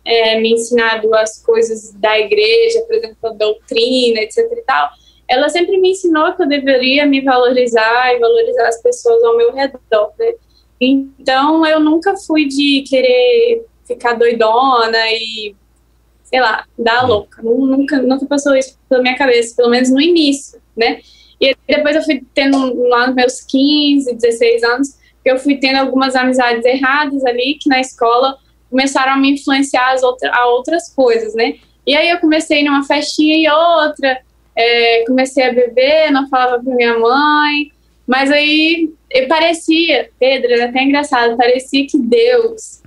[0.03, 4.89] é, me ensinado as coisas da igreja, por exemplo, a doutrina, etc e tal,
[5.27, 9.51] ela sempre me ensinou que eu deveria me valorizar e valorizar as pessoas ao meu
[9.53, 10.33] redor, né?
[10.79, 15.55] Então, eu nunca fui de querer ficar doidona e,
[16.25, 17.41] sei lá, dar louca.
[17.41, 20.99] Nunca, nunca passou isso pela minha cabeça, pelo menos no início né?
[21.39, 26.15] E depois eu fui tendo, lá nos meus 15, 16 anos, eu fui tendo algumas
[26.15, 28.37] amizades erradas ali, que na escola
[28.69, 31.55] começaram a me influenciar as outra, a outras coisas, né?
[31.85, 34.19] E aí eu comecei numa festinha e outra,
[34.55, 37.71] é, comecei a beber, não falava pra minha mãe,
[38.07, 42.81] mas aí eu parecia, Pedro, era até engraçado, parecia que Deus,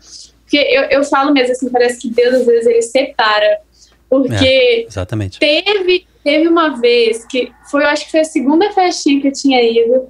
[0.48, 3.58] porque eu, eu falo mesmo assim, parece que Deus às vezes ele separa,
[4.08, 5.38] porque é, exatamente.
[5.38, 9.32] teve Teve uma vez que foi, eu acho que foi a segunda festinha que eu
[9.32, 10.08] tinha ido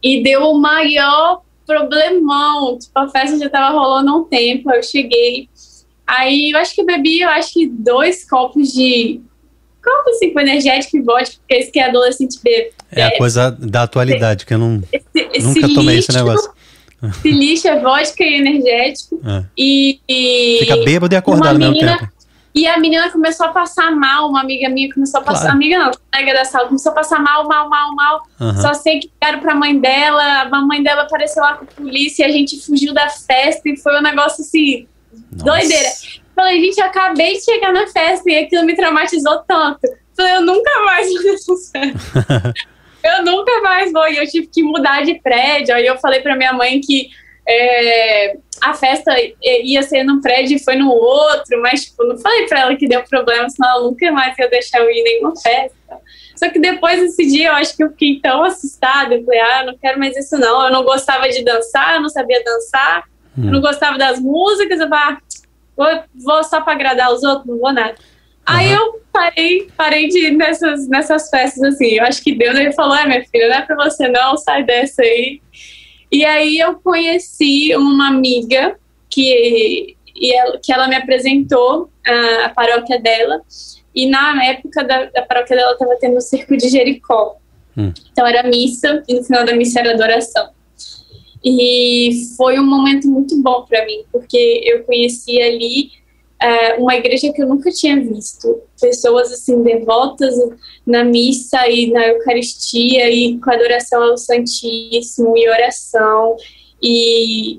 [0.00, 2.78] e deu o maior problemão.
[2.78, 5.48] Tipo, a festa já tava rolando há um tempo, eu cheguei.
[6.06, 9.20] Aí eu acho que eu bebi, eu acho que dois copos de.
[9.82, 12.70] Copo assim, com energético e vodka, porque esse que é adolescente bebe.
[12.92, 16.52] É, a coisa da atualidade, que eu não, esse, esse nunca tomei lixo, esse negócio.
[17.08, 19.20] Esse lixo é vodka e energético.
[19.24, 19.44] É.
[19.56, 20.58] E, e.
[20.60, 22.08] Fica bêbado e acordado ao mesmo tempo.
[22.54, 25.56] E a menina começou a passar mal, uma amiga minha começou a passar, claro.
[25.56, 28.22] amiga não, colega da sala, começou a passar mal, mal, mal, mal.
[28.40, 28.60] Uhum.
[28.60, 32.26] Só sei que para pra mãe dela, a mãe dela apareceu lá com a polícia,
[32.26, 34.88] a gente fugiu da festa e foi um negócio assim,
[35.30, 35.44] Nossa.
[35.44, 35.88] doideira.
[36.34, 39.80] Falei, gente, eu acabei de chegar na festa e aquilo me traumatizou tanto.
[40.16, 41.08] Falei, eu nunca mais
[41.46, 42.54] vou festa.
[43.02, 44.08] eu nunca mais vou.
[44.08, 45.74] E eu tive que mudar de prédio.
[45.74, 47.10] Aí eu falei pra minha mãe que
[47.48, 52.46] é, a festa ia ser num prédio e foi no outro, mas tipo, não falei
[52.46, 55.34] pra ela que deu problema, senão ela nunca mais ia deixar eu ir em nenhuma
[55.36, 55.98] festa.
[56.36, 59.64] Só que depois desse dia eu acho que eu fiquei tão assustada, eu falei, ah,
[59.66, 63.04] não quero mais isso não, eu não gostava de dançar, eu não sabia dançar,
[63.36, 63.46] hum.
[63.46, 65.18] eu não gostava das músicas, eu falei, ah,
[65.76, 67.94] vou, vou só pra agradar os outros, não vou nada.
[68.50, 71.94] Aí eu parei, parei de ir nessas, nessas festas assim.
[71.94, 74.64] Eu acho que Deus ele falou: é, minha filha, não é pra você não, sai
[74.64, 75.40] dessa aí.
[76.10, 78.76] E aí eu conheci uma amiga
[79.08, 83.40] que, e ela, que ela me apresentou a, a paróquia dela.
[83.94, 87.36] E na época da, da paróquia dela estava tendo o circo de Jericó.
[87.76, 87.92] Hum.
[88.12, 90.50] Então era missa, e no final da missa era adoração.
[91.44, 95.90] E foi um momento muito bom para mim, porque eu conheci ali
[96.40, 98.62] é, uma igreja que eu nunca tinha visto.
[98.80, 100.34] Pessoas assim devotas
[100.86, 106.36] na missa e na Eucaristia e com adoração ao Santíssimo e oração.
[106.82, 107.58] E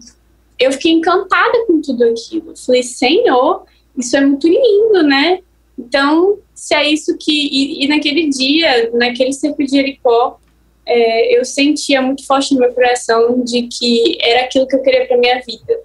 [0.59, 2.57] eu fiquei encantada com tudo aquilo.
[2.57, 3.65] Falei, Senhor,
[3.95, 5.39] isso é muito lindo, né?
[5.77, 7.31] Então, se é isso que.
[7.31, 10.39] E, e naquele dia, naquele cerco de Jericó,
[10.85, 15.07] é, eu sentia muito forte no meu coração de que era aquilo que eu queria
[15.07, 15.79] para minha vida.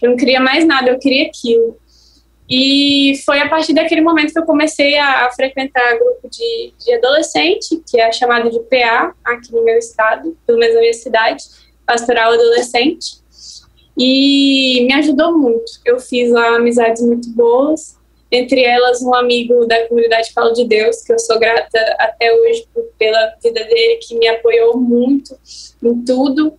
[0.00, 1.76] Eu não queria mais nada, eu queria aquilo.
[2.48, 6.94] E foi a partir daquele momento que eu comecei a, a frequentar grupo de, de
[6.94, 11.42] adolescente, que é chamado de PA, aqui no meu estado, pelo menos na minha cidade,
[11.84, 13.18] pastoral adolescente.
[13.98, 15.72] E me ajudou muito.
[15.84, 17.96] Eu fiz lá amizades muito boas,
[18.30, 22.66] entre elas um amigo da comunidade Fala de Deus, que eu sou grata até hoje
[22.98, 25.36] pela vida dele, que me apoiou muito
[25.82, 26.54] em tudo.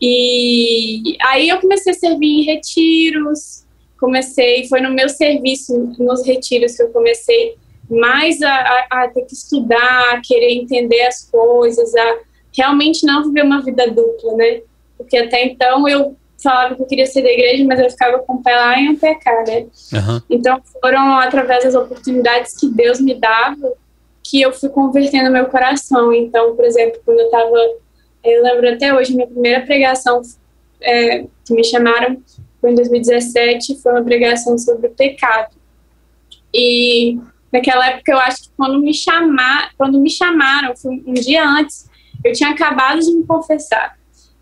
[0.00, 3.64] E aí eu comecei a servir em retiros,
[4.02, 7.54] comecei, foi no meu serviço, nos retiros que eu comecei
[7.88, 12.18] mais a, a, a, ter que estudar, a querer entender as coisas, a
[12.56, 14.60] realmente não viver uma vida dupla, né?
[14.98, 18.34] Porque até então eu falava que eu queria ser da igreja, mas eu ficava com
[18.34, 19.66] o pé lá e um pé cá, né?
[19.92, 20.20] Uhum.
[20.28, 23.72] Então foram através das oportunidades que Deus me dava
[24.24, 26.12] que eu fui convertendo meu coração.
[26.12, 27.56] Então, por exemplo, quando eu estava
[28.24, 30.20] Eu lembro até hoje, minha primeira pregação
[30.80, 32.20] é, que me chamaram
[32.62, 35.50] foi em 2017, foi uma pregação sobre o pecado.
[36.54, 37.18] E
[37.52, 41.90] naquela época eu acho que quando me chamar, quando me chamaram, foi um dia antes,
[42.24, 43.98] eu tinha acabado de me confessar.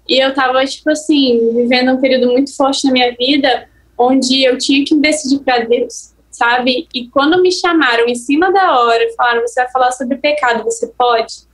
[0.07, 3.66] E eu tava tipo assim, vivendo um período muito forte na minha vida,
[3.97, 6.87] onde eu tinha que decidir para Deus, sabe?
[6.93, 10.89] E quando me chamaram em cima da hora, falaram: "Você vai falar sobre pecado, você
[10.89, 11.49] pode?"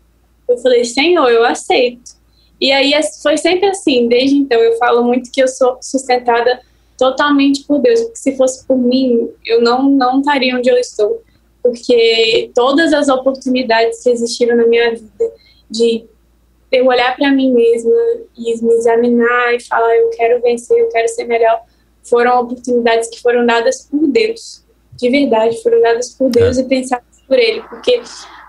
[0.48, 2.15] Eu falei: "Senhor, eu aceito".
[2.60, 2.92] E aí
[3.22, 6.60] foi sempre assim, desde então eu falo muito que eu sou sustentada
[6.98, 11.22] totalmente por Deus, porque se fosse por mim, eu não não estaria onde eu estou,
[11.62, 15.32] porque todas as oportunidades que existiram na minha vida
[15.70, 16.06] de
[16.72, 17.92] eu olhar para mim mesma
[18.36, 21.60] e me examinar e falar eu quero vencer, eu quero ser melhor,
[22.02, 26.62] foram oportunidades que foram dadas por Deus, de verdade, foram dadas por Deus é.
[26.62, 28.00] e pensadas por Ele, porque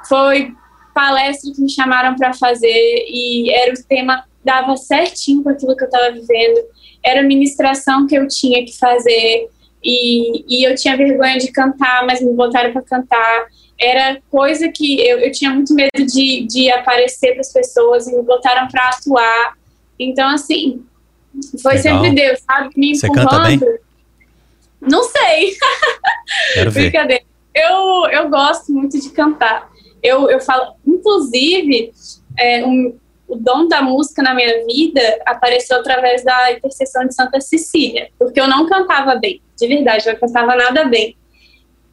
[0.08, 0.54] foi
[0.98, 5.84] palestra que me chamaram para fazer e era o tema dava certinho com aquilo que
[5.84, 6.60] eu estava vivendo,
[7.04, 9.48] era ministração que eu tinha que fazer
[9.84, 13.46] e, e eu tinha vergonha de cantar, mas me botaram para cantar.
[13.80, 18.16] Era coisa que eu, eu tinha muito medo de, de aparecer para as pessoas e
[18.16, 19.54] me botaram para atuar.
[20.00, 20.84] Então, assim,
[21.62, 22.04] foi Legal.
[22.04, 22.70] sempre Deus, sabe?
[22.76, 22.98] Me
[23.44, 23.60] bem?
[24.82, 25.56] Não sei.
[26.74, 27.24] Brincadeira.
[27.54, 29.67] Eu, eu gosto muito de cantar.
[30.02, 31.92] Eu, eu falo, inclusive,
[32.38, 32.96] é, um,
[33.28, 38.40] o dom da música na minha vida apareceu através da intercessão de Santa Cecília, porque
[38.40, 41.16] eu não cantava bem, de verdade, eu não cantava nada bem.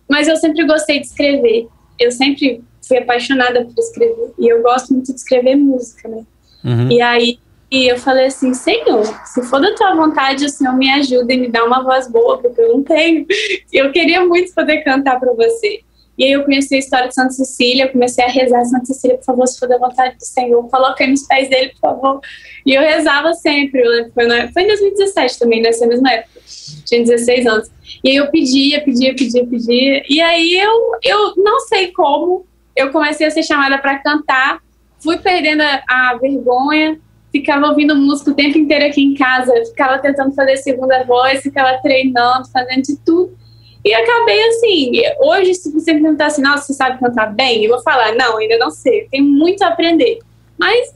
[0.09, 1.67] Mas eu sempre gostei de escrever.
[1.99, 4.33] Eu sempre fui apaixonada por escrever.
[4.39, 6.25] E eu gosto muito de escrever música, né?
[6.63, 6.91] Uhum.
[6.91, 7.39] E aí
[7.75, 11.37] e eu falei assim, Senhor, se for da tua vontade, o Senhor me ajuda e
[11.37, 13.27] me dá uma voz boa, porque eu não tenho.
[13.73, 15.81] Eu queria muito poder cantar para você.
[16.17, 19.17] E aí eu conheci a história de Santa Cecília, eu comecei a rezar, Santa Cecília,
[19.17, 22.21] por favor, se for da vontade do Senhor, coloque nos pés dele, por favor.
[22.65, 23.83] E eu rezava sempre,
[24.15, 26.41] foi, foi em 2017 também, nessa mesma época,
[26.85, 27.71] tinha 16 anos.
[28.03, 32.47] E aí eu pedia, pedia, pedia, pedia, e aí eu, eu não sei como,
[32.77, 34.61] eu comecei a ser chamada para cantar,
[35.03, 36.99] fui perdendo a, a vergonha,
[37.35, 41.81] ficava ouvindo música o tempo inteiro aqui em casa, ficava tentando fazer segunda voz, ficava
[41.83, 43.37] treinando, fazendo de tudo.
[43.85, 47.65] E acabei assim, hoje se você me perguntar assim, nossa, você sabe cantar bem?
[47.65, 50.21] Eu vou falar, não, ainda não sei, tem muito a aprender.
[50.59, 50.91] Mas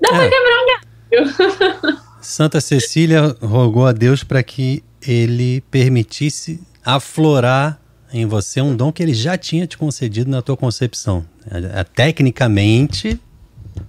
[0.00, 0.12] dá é.
[0.12, 2.00] pra quebrar um galho.
[2.22, 7.80] Santa Cecília rogou a Deus para que ele permitisse aflorar
[8.12, 11.24] em você um dom que ele já tinha te concedido na tua concepção.
[11.50, 13.18] É, é, tecnicamente,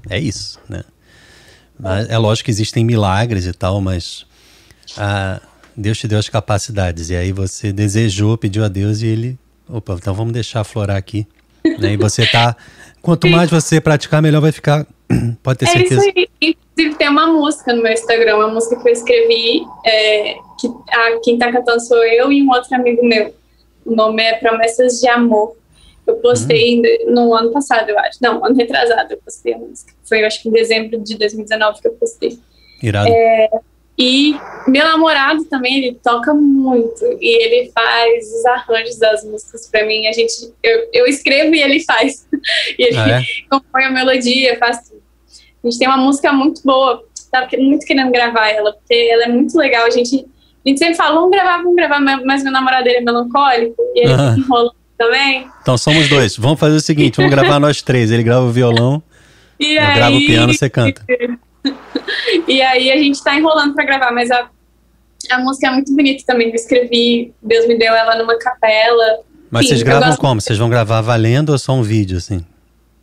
[0.10, 0.84] é isso, né?
[1.80, 4.26] Mas é lógico que existem milagres e tal, mas
[4.98, 5.42] a,
[5.76, 7.10] Deus te deu as capacidades.
[7.10, 9.40] E aí você desejou, pediu a Deus e ele.
[9.70, 11.28] Opa, então vamos deixar aflorar aqui.
[11.80, 11.94] né?
[11.94, 12.56] E você tá.
[13.02, 14.86] Quanto mais você praticar, melhor vai ficar.
[15.42, 16.02] Pode ter certeza.
[16.02, 16.56] É isso aí.
[16.82, 21.20] Inclusive, tem uma música no meu Instagram, uma música que eu escrevi, é, que a,
[21.24, 23.34] quem tá cantando sou eu e um outro amigo meu.
[23.86, 25.56] O nome é Promessas de Amor.
[26.06, 27.14] Eu postei hum.
[27.14, 28.18] no ano passado, eu acho.
[28.22, 29.94] Não, ano retrasado eu postei a música.
[30.04, 32.40] Foi, eu acho que em dezembro de 2019 que eu postei.
[32.82, 33.10] Irado.
[33.10, 33.50] É,
[33.98, 34.36] e
[34.68, 37.06] meu namorado também, ele toca muito.
[37.20, 40.08] E ele faz os arranjos das músicas para mim.
[40.08, 40.34] A gente,
[40.64, 42.28] eu, eu escrevo e ele faz.
[42.78, 43.24] E ele ah, é?
[43.50, 45.02] compõe a melodia, faz tudo.
[45.64, 47.04] A gente tem uma música muito boa.
[47.32, 49.86] Tava muito querendo gravar ela, porque ela é muito legal.
[49.86, 50.26] A gente,
[50.66, 53.76] a gente sempre fala, vamos gravar, vamos gravar, mas meu namorado ele é melancólico.
[53.94, 54.34] E ele ah.
[54.34, 55.48] fica enrolando também.
[55.62, 56.36] Então somos dois.
[56.36, 58.12] Vamos fazer o seguinte, vamos gravar nós três.
[58.12, 59.04] Ele grava o violão,
[59.60, 59.94] e eu aí...
[59.94, 61.06] gravo o piano, você canta.
[62.48, 64.50] e aí a gente tá enrolando para gravar, mas a,
[65.30, 66.50] a música é muito bonita também.
[66.50, 69.20] Eu escrevi, Deus me deu ela numa capela.
[69.50, 70.42] Mas Enfim, vocês gravam como?
[70.42, 72.46] Vocês vão gravar valendo ou só um vídeo, assim?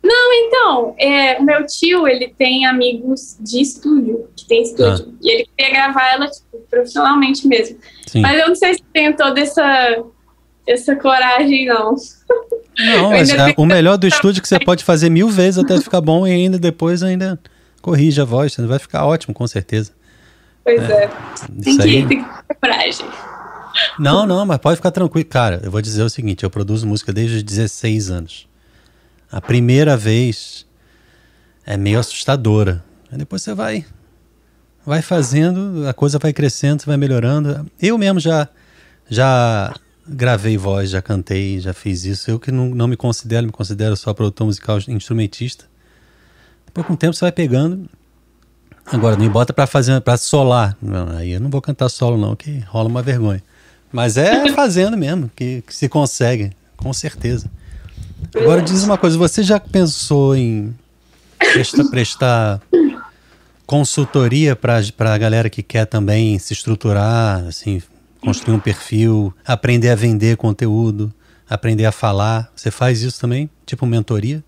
[0.01, 5.17] Não, então, é, o meu tio, ele tem amigos de estúdio, que tem estúdio, ah.
[5.21, 7.77] e ele queria gravar ela, tipo, profissionalmente mesmo.
[8.07, 8.21] Sim.
[8.21, 10.03] Mas eu não sei se tenho toda essa,
[10.65, 11.95] essa coragem, não.
[12.79, 15.79] Não, mas é, o melhor do estúdio é que você pode fazer mil vezes até
[15.79, 17.37] ficar bom e ainda depois ainda
[17.79, 19.91] corrige a voz, vai ficar ótimo, com certeza.
[20.63, 21.03] Pois é.
[21.03, 21.09] é.
[21.63, 22.07] Tem, que, aí...
[22.07, 23.05] tem que ter coragem.
[23.97, 25.27] Não, não, mas pode ficar tranquilo.
[25.27, 28.47] Cara, eu vou dizer o seguinte: eu produzo música desde os 16 anos.
[29.31, 30.65] A primeira vez
[31.65, 32.83] é meio assustadora.
[33.11, 33.85] Aí depois você vai
[34.85, 37.69] vai fazendo, a coisa vai crescendo, você vai melhorando.
[37.79, 38.47] Eu mesmo já
[39.07, 39.73] já
[40.07, 42.31] gravei voz, já cantei, já fiz isso.
[42.31, 45.68] Eu que não, não me considero, me considero só produtor musical instrumentista.
[46.69, 47.89] Depois com o tempo você vai pegando.
[48.85, 50.77] Agora, não me bota pra fazer, pra solar.
[50.79, 53.41] Não, aí eu não vou cantar solo, não, que rola uma vergonha.
[53.91, 57.49] Mas é fazendo mesmo, que, que se consegue, com certeza.
[58.35, 60.75] Agora diz uma coisa, você já pensou em
[61.39, 62.61] prestar, prestar
[63.65, 64.79] consultoria para
[65.13, 67.81] a galera que quer também se estruturar, assim,
[68.21, 71.11] construir um perfil, aprender a vender conteúdo,
[71.49, 72.51] aprender a falar.
[72.55, 73.49] Você faz isso também?
[73.65, 74.43] Tipo mentoria?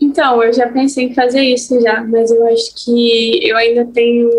[0.00, 4.30] Então, eu já pensei em fazer isso já, mas eu acho que eu ainda tenho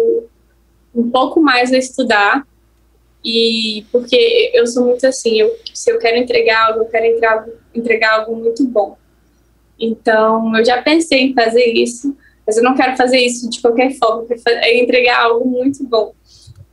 [0.95, 2.47] um pouco mais a estudar.
[3.23, 7.45] E porque eu sou muito assim, eu, se eu quero entregar algo, eu quero entregar,
[7.75, 8.97] entregar algo muito bom.
[9.77, 13.93] Então, eu já pensei em fazer isso, mas eu não quero fazer isso de qualquer
[13.97, 16.13] forma, eu quero entregar algo muito bom.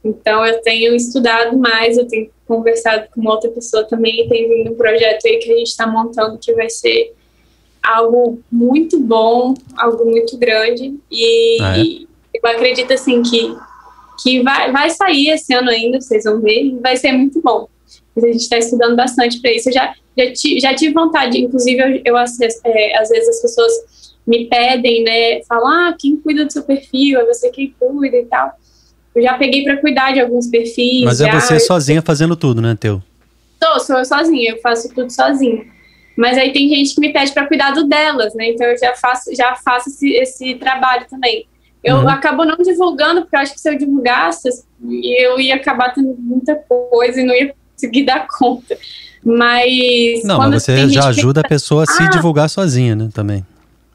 [0.05, 4.77] Então, eu tenho estudado mais, eu tenho conversado com outra pessoa também, tem vindo um
[4.77, 7.13] projeto aí que a gente está montando que vai ser
[7.87, 10.95] algo muito bom, algo muito grande.
[11.11, 11.83] E ah, é?
[12.35, 13.57] eu acredito, assim, que,
[14.23, 17.69] que vai, vai sair esse ano ainda, vocês vão ver, vai ser muito bom.
[18.15, 19.69] Mas a gente está estudando bastante para isso.
[19.69, 23.73] Eu já, já, ti, já tive vontade, inclusive, eu, eu é, às vezes as pessoas
[24.27, 28.25] me pedem, né, falam, ah, quem cuida do seu perfil, é você quem cuida e
[28.25, 28.51] tal.
[29.15, 31.05] Eu já peguei para cuidar de alguns perfis.
[31.05, 33.01] Mas é você sozinha fazendo tudo, né, teu?
[33.61, 35.76] Tô, sou eu sozinha, eu faço tudo sozinha.
[36.17, 38.51] Mas aí tem gente que me pede para cuidar do delas, né?
[38.51, 41.47] Então eu já faço, já faço esse, esse trabalho também.
[41.85, 42.09] Eu uhum.
[42.09, 44.49] acabo não divulgando, porque eu acho que se eu divulgasse,
[44.83, 48.77] eu ia acabar tendo muita coisa e não ia conseguir dar conta.
[49.23, 50.25] Mas.
[50.25, 53.09] Não, mas você já ajuda a pessoa a se ah, divulgar sozinha, né?
[53.13, 53.45] Também.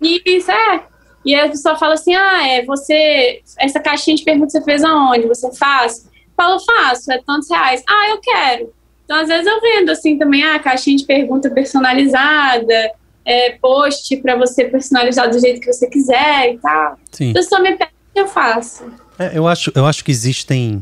[0.01, 0.83] Isso, é.
[1.25, 3.41] E a pessoa fala assim: ah, é, você.
[3.57, 5.27] Essa caixinha de perguntas você fez aonde?
[5.27, 6.05] Você faz?
[6.05, 7.83] Eu falo, faço, é tantos reais.
[7.87, 8.73] Ah, eu quero.
[9.11, 12.91] Então, às vezes, eu vendo assim também, ah, caixinha de pergunta personalizada,
[13.25, 16.97] é, post para você personalizar do jeito que você quiser e tal.
[17.11, 17.31] Sim.
[17.31, 18.89] Então, só me pede eu faço.
[19.19, 20.81] É, eu, acho, eu acho que existem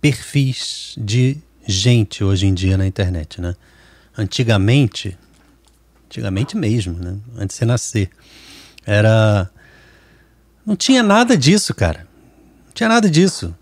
[0.00, 3.56] perfis de gente hoje em dia na internet, né?
[4.16, 5.18] Antigamente,
[6.06, 7.16] antigamente mesmo, né?
[7.36, 8.10] Antes de você nascer,
[8.86, 9.50] era
[10.64, 12.06] não tinha nada disso, cara.
[12.66, 13.52] Não tinha nada disso.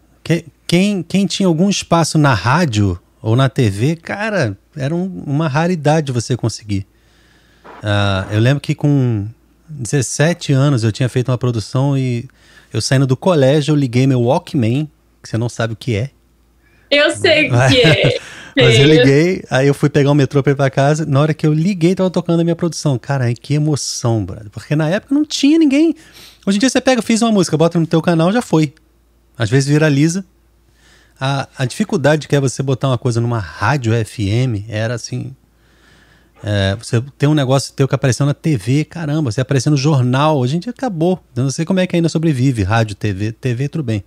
[0.66, 6.10] Quem, quem tinha algum espaço na rádio ou na TV, cara, era um, uma raridade
[6.10, 6.86] você conseguir.
[7.64, 9.28] Uh, eu lembro que com
[9.68, 12.28] 17 anos eu tinha feito uma produção e
[12.72, 14.90] eu saindo do colégio, eu liguei meu Walkman,
[15.22, 16.10] que você não sabe o que é.
[16.90, 18.20] Eu sei o que é.
[18.54, 21.06] Mas eu liguei, aí eu fui pegar o metrô pra ir pra casa.
[21.06, 22.98] Na hora que eu liguei, tava tocando a minha produção.
[22.98, 24.50] Cara, que emoção, brother.
[24.50, 25.94] Porque na época não tinha ninguém.
[26.44, 28.74] Hoje em dia você pega, fiz uma música, bota no teu canal, já foi.
[29.38, 30.22] Às vezes viraliza.
[31.24, 35.32] A, a dificuldade que é você botar uma coisa numa rádio FM era assim.
[36.42, 40.36] É, você tem um negócio teu que apareceu na TV, caramba, você apareceu no jornal,
[40.36, 41.22] hoje em dia acabou.
[41.36, 43.30] Eu não sei como é que ainda sobrevive rádio, TV.
[43.30, 44.02] TV, tudo bem.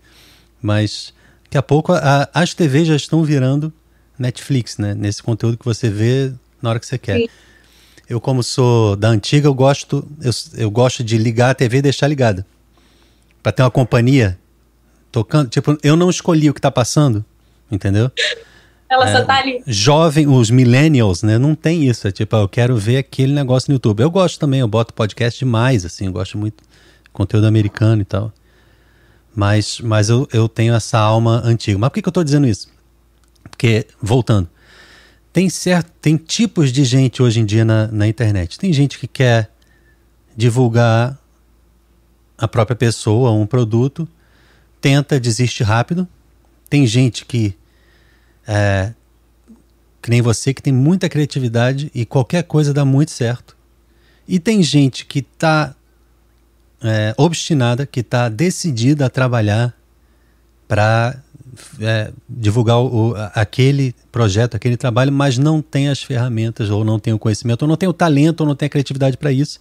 [0.61, 1.13] Mas
[1.45, 3.72] daqui a pouco a, as TVs já estão virando
[4.20, 4.93] Netflix, né?
[4.93, 7.20] Nesse conteúdo que você vê na hora que você quer.
[7.20, 7.28] Sim.
[8.09, 11.82] Eu, como sou da antiga, eu gosto, eu, eu gosto de ligar a TV e
[11.84, 12.45] deixar ligada.
[13.41, 14.38] Pra ter uma companhia
[15.16, 15.49] tocando.
[15.49, 17.24] Tipo, eu não escolhi o que tá passando,
[17.72, 18.11] entendeu?
[18.89, 19.63] Ela é, só tá ali.
[19.66, 21.38] Jovem, os millennials, né?
[21.38, 22.05] Não tem isso.
[22.05, 24.01] É tipo, eu quero ver aquele negócio no YouTube.
[24.01, 28.05] Eu gosto também, eu boto podcast demais, assim, eu gosto muito de conteúdo americano e
[28.05, 28.34] tal.
[29.34, 31.80] Mas, mas eu, eu tenho essa alma antiga.
[31.80, 32.68] Mas por que, que eu tô dizendo isso?
[33.49, 34.49] Porque, voltando,
[35.32, 38.59] tem certo, tem tipos de gente hoje em dia na, na internet.
[38.59, 39.49] Tem gente que quer
[40.36, 41.18] divulgar
[42.38, 44.07] a própria pessoa, um produto,
[44.82, 46.08] tenta, desiste rápido.
[46.70, 47.56] Tem gente que
[48.48, 48.94] é,
[50.02, 53.58] que nem você, que tem muita criatividade e qualquer coisa dá muito certo.
[54.28, 55.76] E tem gente que está
[56.82, 59.74] é, obstinada, que está decidida a trabalhar
[60.68, 61.18] para
[61.80, 67.14] é, divulgar o, aquele projeto, aquele trabalho, mas não tem as ferramentas, ou não tem
[67.14, 69.60] o conhecimento, ou não tem o talento, ou não tem a criatividade para isso.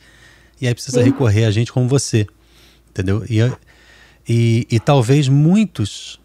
[0.61, 2.27] E aí precisa recorrer a gente como você.
[2.91, 3.25] Entendeu?
[3.29, 3.41] E,
[4.29, 6.21] e, e talvez muitos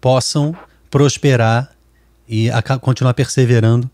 [0.00, 0.56] possam
[0.90, 1.70] prosperar
[2.28, 2.48] e
[2.80, 3.90] continuar perseverando,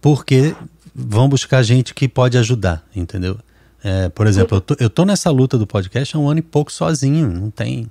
[0.00, 0.54] porque
[0.94, 3.38] vão buscar gente que pode ajudar, entendeu?
[3.82, 6.42] É, por exemplo, eu tô, eu tô nessa luta do podcast há um ano e
[6.42, 7.90] pouco sozinho, não tem.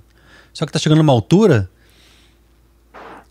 [0.52, 1.68] Só que tá chegando uma altura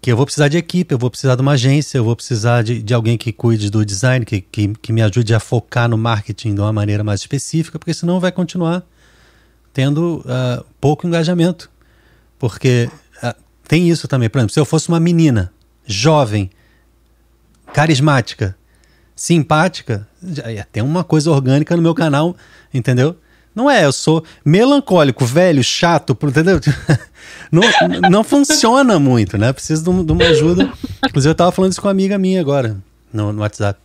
[0.01, 2.61] que eu vou precisar de equipe, eu vou precisar de uma agência, eu vou precisar
[2.63, 5.97] de, de alguém que cuide do design, que, que, que me ajude a focar no
[5.97, 8.83] marketing de uma maneira mais específica, porque senão vai continuar
[9.73, 11.69] tendo uh, pouco engajamento.
[12.37, 12.89] Porque
[13.23, 13.35] uh,
[13.67, 14.29] tem isso também.
[14.29, 15.51] Por exemplo, se eu fosse uma menina
[15.85, 16.49] jovem,
[17.73, 18.55] carismática,
[19.15, 22.35] simpática, já ter uma coisa orgânica no meu canal,
[22.73, 23.17] entendeu?
[23.53, 26.59] Não é, eu sou melancólico, velho, chato, entendeu?
[27.51, 27.61] não,
[28.09, 29.51] não funciona muito, né?
[29.51, 30.71] Preciso de, uma ajuda.
[31.05, 32.77] Inclusive, eu tava falando isso com uma amiga minha agora,
[33.11, 33.79] no, no WhatsApp.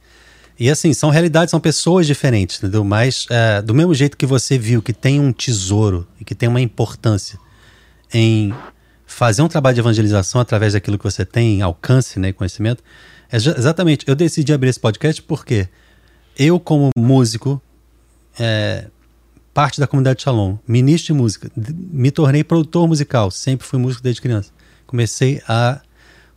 [0.59, 2.85] E assim, são realidades, são pessoas diferentes, entendeu?
[2.85, 6.49] Mas é, do mesmo jeito que você viu que tem um tesouro e que tem
[6.49, 7.39] uma importância
[8.13, 8.55] em
[9.05, 12.83] fazer um trabalho de evangelização através daquilo que você tem, alcance, né, conhecimento,
[13.31, 15.69] é exatamente, eu decidi abrir esse podcast porque
[16.39, 17.61] eu, como músico,
[18.39, 18.87] é,
[19.53, 24.21] parte da comunidade Shalom, ministro de música, me tornei produtor musical, sempre fui músico desde
[24.21, 24.53] criança.
[24.87, 25.81] Comecei a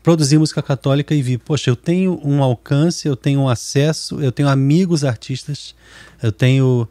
[0.08, 4.32] produzir música católica e vi, poxa, eu tenho um alcance, eu tenho um acesso, eu
[4.32, 5.76] tenho amigos artistas,
[6.24, 6.88] eu tenho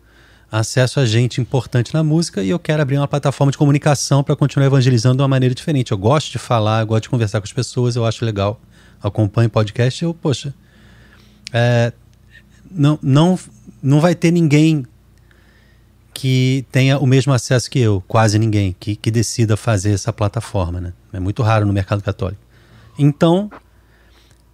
[0.52, 4.36] acesso a gente importante na música e eu quero abrir uma plataforma de comunicação para
[4.36, 5.92] continuar evangelizando de uma maneira diferente.
[5.92, 8.60] Eu gosto de falar, eu gosto de conversar com as pessoas, eu acho legal.
[9.02, 10.52] Acompanho podcast, eu, poxa,
[11.54, 11.94] é,
[12.70, 13.38] não, não,
[13.82, 14.84] não vai ter ninguém
[16.12, 20.82] que tenha o mesmo acesso que eu, quase ninguém, que, que decida fazer essa plataforma,
[20.82, 20.92] né?
[21.14, 22.45] É muito raro no mercado católico.
[22.98, 23.50] Então,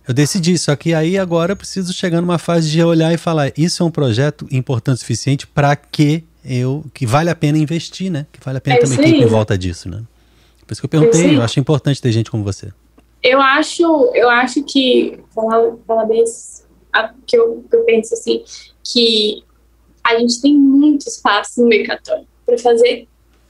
[0.07, 3.53] eu decidi, só que aí agora eu preciso chegar numa fase de olhar e falar:
[3.57, 6.85] isso é um projeto importante o suficiente para que eu.
[6.93, 8.27] que vale a pena investir, né?
[8.33, 10.03] Que vale a pena é também ter em volta disso, né?
[10.67, 12.73] Por isso que eu perguntei, eu acho importante ter gente como você.
[13.23, 13.83] Eu acho,
[14.15, 16.25] eu acho que, falar, falar bem,
[17.27, 18.43] que eu, que eu penso assim,
[18.83, 19.45] que
[20.03, 23.07] a gente tem muito espaço no meio católico para fazer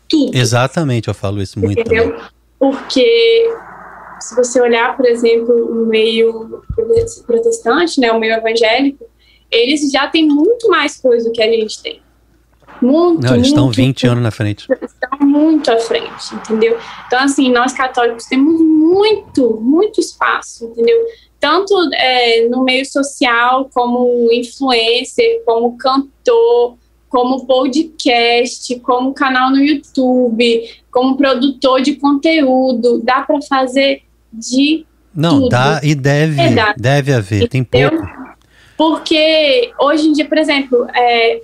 [0.09, 0.36] tudo.
[0.36, 1.80] Exatamente, eu falo isso muito.
[1.80, 2.12] Entendeu?
[2.12, 2.28] Também.
[2.59, 3.49] Porque
[4.23, 6.62] se você olhar, por exemplo, o meio
[7.27, 9.05] protestante, né, o meio evangélico,
[9.51, 12.01] eles já têm muito mais coisa do que a gente tem.
[12.81, 14.66] Muito, Não, eles muito, estão 20 anos na frente.
[14.83, 16.77] Estão muito à frente, entendeu?
[17.07, 20.99] Então, assim, nós católicos temos muito, muito espaço, entendeu?
[21.39, 26.77] Tanto é, no meio social, como influencer, como cantor,
[27.09, 33.03] como podcast, como canal no YouTube, como produtor de conteúdo.
[33.05, 34.03] Dá para fazer
[34.33, 35.49] de Não, tudo.
[35.51, 37.97] dá e deve, é, deve haver, tem pouco.
[38.76, 41.41] Porque hoje em dia, por exemplo, é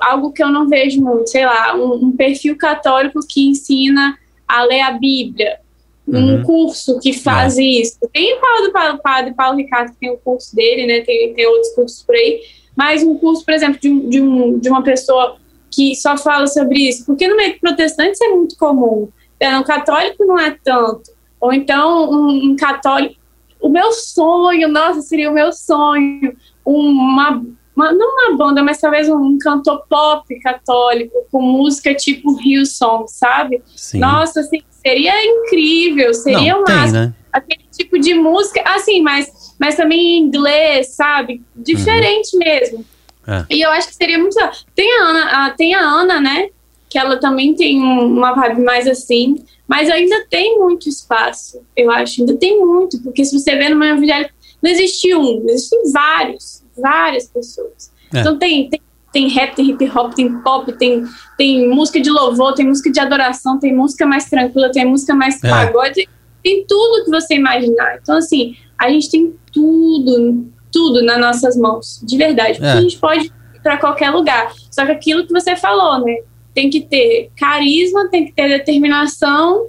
[0.00, 4.62] algo que eu não vejo muito, sei lá, um, um perfil católico que ensina a
[4.64, 5.58] ler a Bíblia,
[6.06, 6.42] um uhum.
[6.42, 7.62] curso que faz é.
[7.62, 7.98] isso.
[8.12, 11.00] Tem o Paulo, Paulo, Padre Paulo Ricardo, que tem o curso dele, né?
[11.00, 12.40] Tem, tem outros cursos por aí,
[12.76, 15.36] mas um curso, por exemplo, de, de, um, de uma pessoa
[15.70, 19.08] que só fala sobre isso, porque no meio protestante isso é muito comum,
[19.40, 21.15] no católico não é tanto.
[21.46, 23.14] Ou então um, um católico.
[23.60, 27.40] O meu sonho, nossa, seria o meu sonho, uma,
[27.74, 33.62] uma, não uma banda, mas talvez um cantor pop católico com música tipo Hillsong, sabe?
[33.76, 34.00] Sim.
[34.00, 37.14] Nossa, assim, seria incrível, seria não, tem, né?
[37.32, 41.42] aquele tipo de música, assim, mas, mas também em inglês, sabe?
[41.54, 42.40] Diferente uhum.
[42.44, 42.84] mesmo.
[43.26, 43.44] É.
[43.50, 44.36] E eu acho que seria muito.
[44.74, 46.48] Tem a Ana, a, tem a Ana, né?
[46.88, 49.44] Que ela também tem uma vibe mais assim.
[49.66, 53.76] Mas ainda tem muito espaço, eu acho, ainda tem muito, porque se você vê no
[53.76, 54.30] meu evangelho,
[54.62, 57.92] não existe um, existem vários, várias pessoas.
[58.14, 58.20] É.
[58.20, 58.80] Então tem, tem,
[59.12, 61.04] tem rap, tem hip hop, tem pop, tem,
[61.36, 65.42] tem música de louvor, tem música de adoração, tem música mais tranquila, tem música mais
[65.42, 65.48] é.
[65.48, 66.08] pagode,
[66.42, 67.98] tem tudo que você imaginar.
[68.00, 72.72] Então, assim, a gente tem tudo, tudo nas nossas mãos, de verdade, porque é.
[72.72, 74.52] a gente pode ir para qualquer lugar.
[74.70, 76.18] Só que aquilo que você falou, né?
[76.56, 79.66] Tem que ter carisma, tem que ter determinação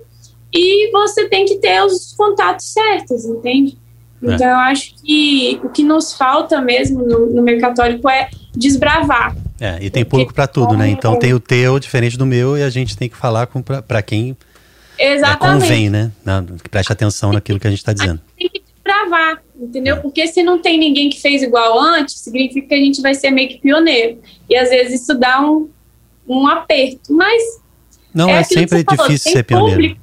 [0.53, 3.77] e você tem que ter os contatos certos, entende?
[4.23, 4.33] É.
[4.33, 9.35] Então, eu acho que o que nos falta mesmo no, no meio católico é desbravar.
[9.59, 10.87] É, e tem público para tudo, né?
[10.87, 13.49] Então tem o teu diferente do meu e a gente tem que falar
[13.85, 14.37] para quem
[14.97, 15.63] é, Exatamente.
[15.63, 16.11] É, convém, né?
[16.23, 18.21] Na, que preste atenção naquilo que a gente está dizendo.
[18.37, 19.97] Tem que desbravar, entendeu?
[19.97, 19.99] É.
[19.99, 23.31] Porque se não tem ninguém que fez igual antes, significa que a gente vai ser
[23.31, 24.19] meio que pioneiro.
[24.49, 25.69] E às vezes isso dá um,
[26.27, 27.41] um aperto, mas
[28.13, 29.75] não é, é sempre difícil ser pioneiro.
[29.75, 30.01] Público,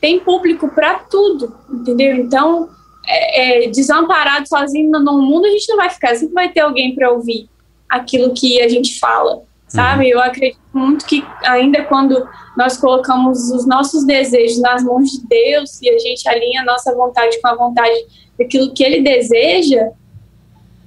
[0.00, 2.16] tem público para tudo, entendeu?
[2.16, 2.68] Então,
[3.06, 6.94] é, é, desamparado sozinho no mundo a gente não vai ficar, sempre vai ter alguém
[6.94, 7.48] para ouvir
[7.88, 10.04] aquilo que a gente fala, sabe?
[10.04, 10.10] Uhum.
[10.10, 15.80] Eu acredito muito que ainda quando nós colocamos os nossos desejos nas mãos de Deus
[15.80, 17.94] e a gente alinha a nossa vontade com a vontade
[18.38, 19.90] daquilo que Ele deseja,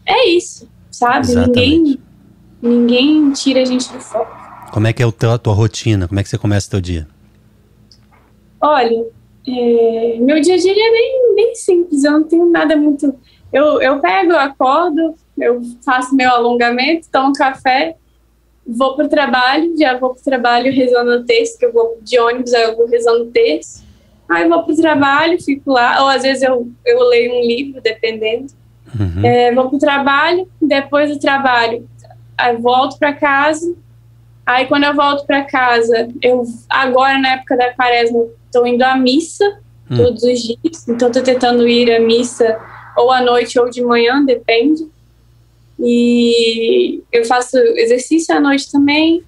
[0.06, 1.34] é isso, sabe?
[1.34, 2.00] Ninguém
[2.62, 4.47] ninguém tira a gente do foco.
[4.72, 6.08] Como é que é a tua, rotina?
[6.08, 7.08] Como é que você começa o teu dia?
[8.60, 9.06] Olha,
[9.48, 13.16] é, meu dia a dia é bem, bem simples, eu não tenho nada muito.
[13.52, 17.96] Eu, eu pego, eu acordo, eu faço meu alongamento, tomo café,
[18.68, 21.98] vou para o trabalho, já vou para o trabalho rezando o texto, que eu vou
[22.02, 23.86] de ônibus, aí eu vou rezando o texto.
[24.28, 27.80] Aí vou para o trabalho, fico lá, ou às vezes eu, eu leio um livro,
[27.82, 28.48] dependendo.
[29.00, 29.26] Uhum.
[29.26, 31.88] É, vou para o trabalho, depois do trabalho,
[32.60, 33.74] volto para casa,
[34.48, 38.96] Aí quando eu volto para casa, eu agora na época da quaresma estou indo à
[38.96, 39.44] missa
[39.92, 39.98] hum.
[39.98, 42.58] todos os dias, então estou tentando ir à missa
[42.96, 44.88] ou à noite ou de manhã, depende.
[45.78, 49.22] E eu faço exercício à noite também.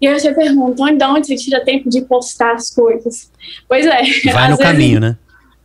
[0.00, 3.30] E aí você pergunta, onde, onde você tira tempo de postar as coisas?
[3.68, 4.02] Pois é.
[4.32, 5.16] Vai no vezes, caminho, né?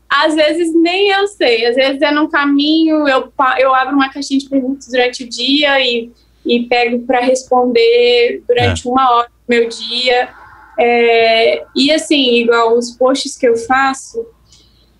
[0.07, 4.39] Às vezes nem eu sei, às vezes é no caminho, eu, eu abro uma caixinha
[4.39, 6.11] de perguntas durante o dia e,
[6.45, 8.91] e pego para responder durante é.
[8.91, 10.29] uma hora do meu dia.
[10.77, 14.25] É, e assim, igual os posts que eu faço,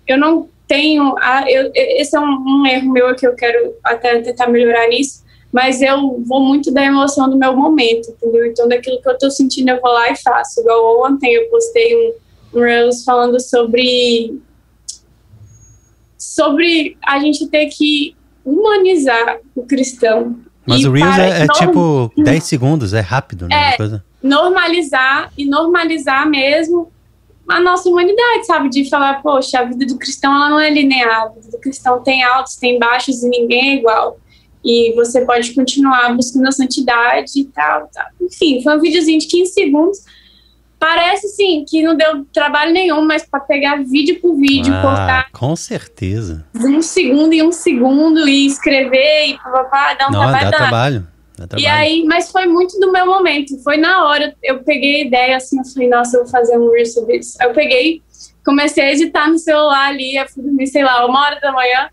[0.06, 1.16] eu não tenho.
[1.18, 5.26] A, eu, esse é um, um erro meu que eu quero até tentar melhorar nisso
[5.56, 8.44] mas eu vou muito da emoção do meu momento, entendeu?
[8.44, 10.60] Então, daquilo que eu tô sentindo, eu vou lá e faço.
[10.60, 14.38] Igual ontem eu postei um, um Reels falando sobre
[16.18, 20.38] sobre a gente ter que humanizar o cristão.
[20.66, 23.74] Mas o Reels é, é tipo 10 segundos, é rápido, né?
[23.74, 24.04] É, coisa...
[24.22, 26.90] normalizar e normalizar mesmo
[27.48, 28.68] a nossa humanidade, sabe?
[28.68, 32.02] De falar, poxa, a vida do cristão ela não é linear, a vida do cristão
[32.02, 34.18] tem altos, tem baixos e ninguém é igual
[34.66, 38.06] e você pode continuar buscando a santidade e tal, tal.
[38.20, 39.98] Enfim, foi um videozinho de 15 segundos.
[40.78, 45.30] Parece sim que não deu trabalho nenhum, mas para pegar vídeo por vídeo, ah, cortar.
[45.32, 46.44] Com certeza.
[46.54, 50.50] Um segundo em um segundo e escrever e papapá, dá um não, trabalho.
[50.50, 51.06] Dá trabalho.
[51.38, 51.64] Dá trabalho.
[51.64, 53.58] E aí, mas foi muito do meu momento.
[53.62, 56.70] Foi na hora, eu peguei a ideia assim, eu falei, nossa, eu vou fazer um
[56.70, 57.38] reel sobre isso.
[57.40, 58.02] Aí eu peguei,
[58.44, 61.88] comecei a editar no celular ali, eu fui dormir, sei lá, uma hora da manhã.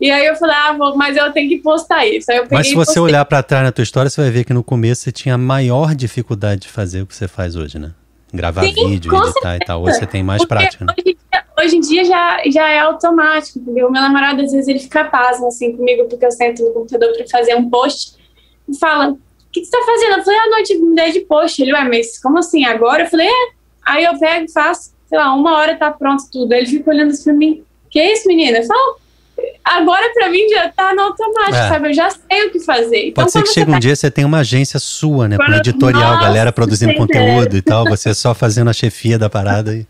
[0.00, 2.26] E aí eu falei, ah, vou, mas eu tenho que postar isso.
[2.50, 5.02] mas se você olhar para trás na tua história, você vai ver que no começo
[5.02, 7.92] você tinha maior dificuldade de fazer o que você faz hoje, né?
[8.36, 9.56] Gravar Sim, vídeo, editar certeza.
[9.56, 9.82] e tal.
[9.82, 10.94] Hoje você tem mais Porque prática, né?
[10.96, 11.16] Hoje,
[11.58, 13.90] hoje, em dia já, já é automático, entendeu?
[13.90, 17.26] Meu namorado, às vezes, ele fica pasmo, assim, comigo, porque eu sento no computador para
[17.28, 18.14] fazer um post
[18.68, 19.18] e fala, o
[19.50, 20.18] que, que você tá fazendo?
[20.18, 21.62] Eu falei, ah, noite, ideia de post.
[21.62, 23.04] Ele, ué, mas como assim, agora?
[23.04, 23.48] Eu falei, é.
[23.84, 26.52] Aí eu pego e faço, sei lá, uma hora tá pronto tudo.
[26.52, 28.58] Aí ele fica olhando assim pra mim, que isso, menina?
[28.58, 28.96] Eu falo,
[29.64, 31.68] agora para mim já tá no automático, é.
[31.68, 31.88] sabe?
[31.88, 33.08] Eu já sei o que fazer.
[33.08, 33.76] Então, Pode ser que chegue tá...
[33.76, 35.36] um dia você tenha uma agência sua, né?
[35.36, 39.74] Com editorial, Nossa, galera produzindo conteúdo e tal, você só fazendo a chefia da parada
[39.74, 39.86] e,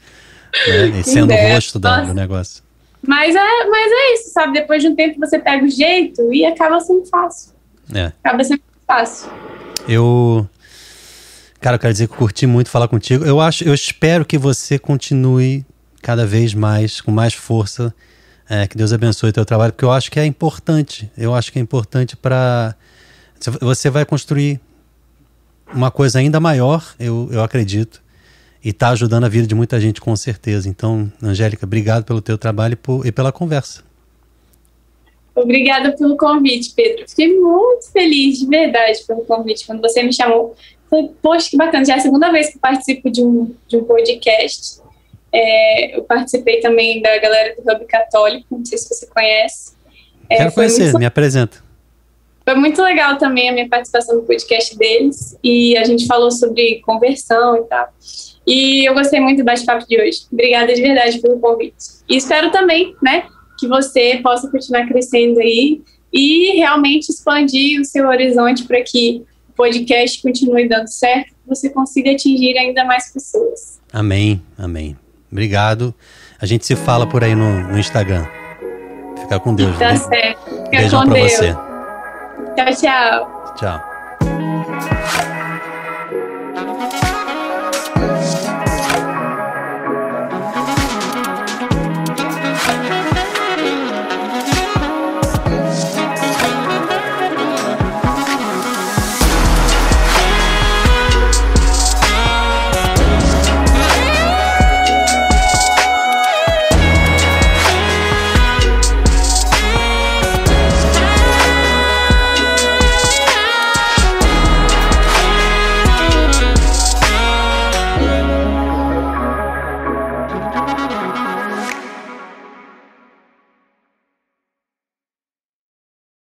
[0.69, 1.01] né?
[1.01, 2.63] e sendo o rosto da, do negócio.
[3.07, 4.55] Mas é, mas é isso, sabe?
[4.55, 7.53] Depois de um tempo você pega o jeito e acaba sendo fácil.
[7.95, 8.13] É.
[8.23, 9.31] Acaba sendo fácil.
[9.89, 10.47] Eu.
[11.61, 13.25] Cara, eu quero dizer que eu curti muito falar contigo.
[13.25, 15.65] Eu acho, eu espero que você continue
[16.03, 17.95] cada vez mais, com mais força,
[18.49, 21.11] é, que Deus abençoe o teu trabalho, porque eu acho que é importante.
[21.17, 22.75] Eu acho que é importante para.
[23.61, 24.61] Você vai construir
[25.75, 28.03] uma coisa ainda maior, eu, eu acredito,
[28.65, 30.69] e está ajudando a vida de muita gente, com certeza.
[30.69, 33.85] Então, Angélica, obrigado pelo teu trabalho e, por, e pela conversa.
[35.35, 37.07] Obrigada pelo convite, Pedro.
[37.07, 39.67] Fiquei muito feliz, de verdade, pelo convite.
[39.67, 40.57] Quando você me chamou,
[40.89, 41.85] falei, poxa, que bacana.
[41.85, 44.81] Já é a segunda vez que participo de um, de um podcast.
[45.39, 49.75] É, eu participei também da galera do Hub Católico, não sei se você conhece.
[50.31, 51.59] É, Quero conhecer, muito, me apresenta.
[52.43, 56.81] Foi muito legal também a minha participação no podcast deles e a gente falou sobre
[56.81, 57.89] conversão e tal.
[58.47, 60.23] E eu gostei muito do bate-papo de hoje.
[60.33, 61.77] Obrigada de verdade pelo convite.
[62.09, 63.27] E espero também, né,
[63.59, 69.53] que você possa continuar crescendo aí e realmente expandir o seu horizonte para que o
[69.53, 73.81] podcast continue dando certo, você consiga atingir ainda mais pessoas.
[73.93, 74.97] Amém, amém.
[75.31, 75.95] Obrigado.
[76.41, 78.27] A gente se fala por aí no, no Instagram.
[79.21, 79.77] Fica com Deus.
[79.79, 79.97] Tá né?
[79.97, 80.45] certo.
[80.45, 81.33] Fica Beijão com pra Deus.
[81.33, 81.57] você.
[82.57, 83.55] Tchau, tchau.
[83.57, 85.36] Tchau.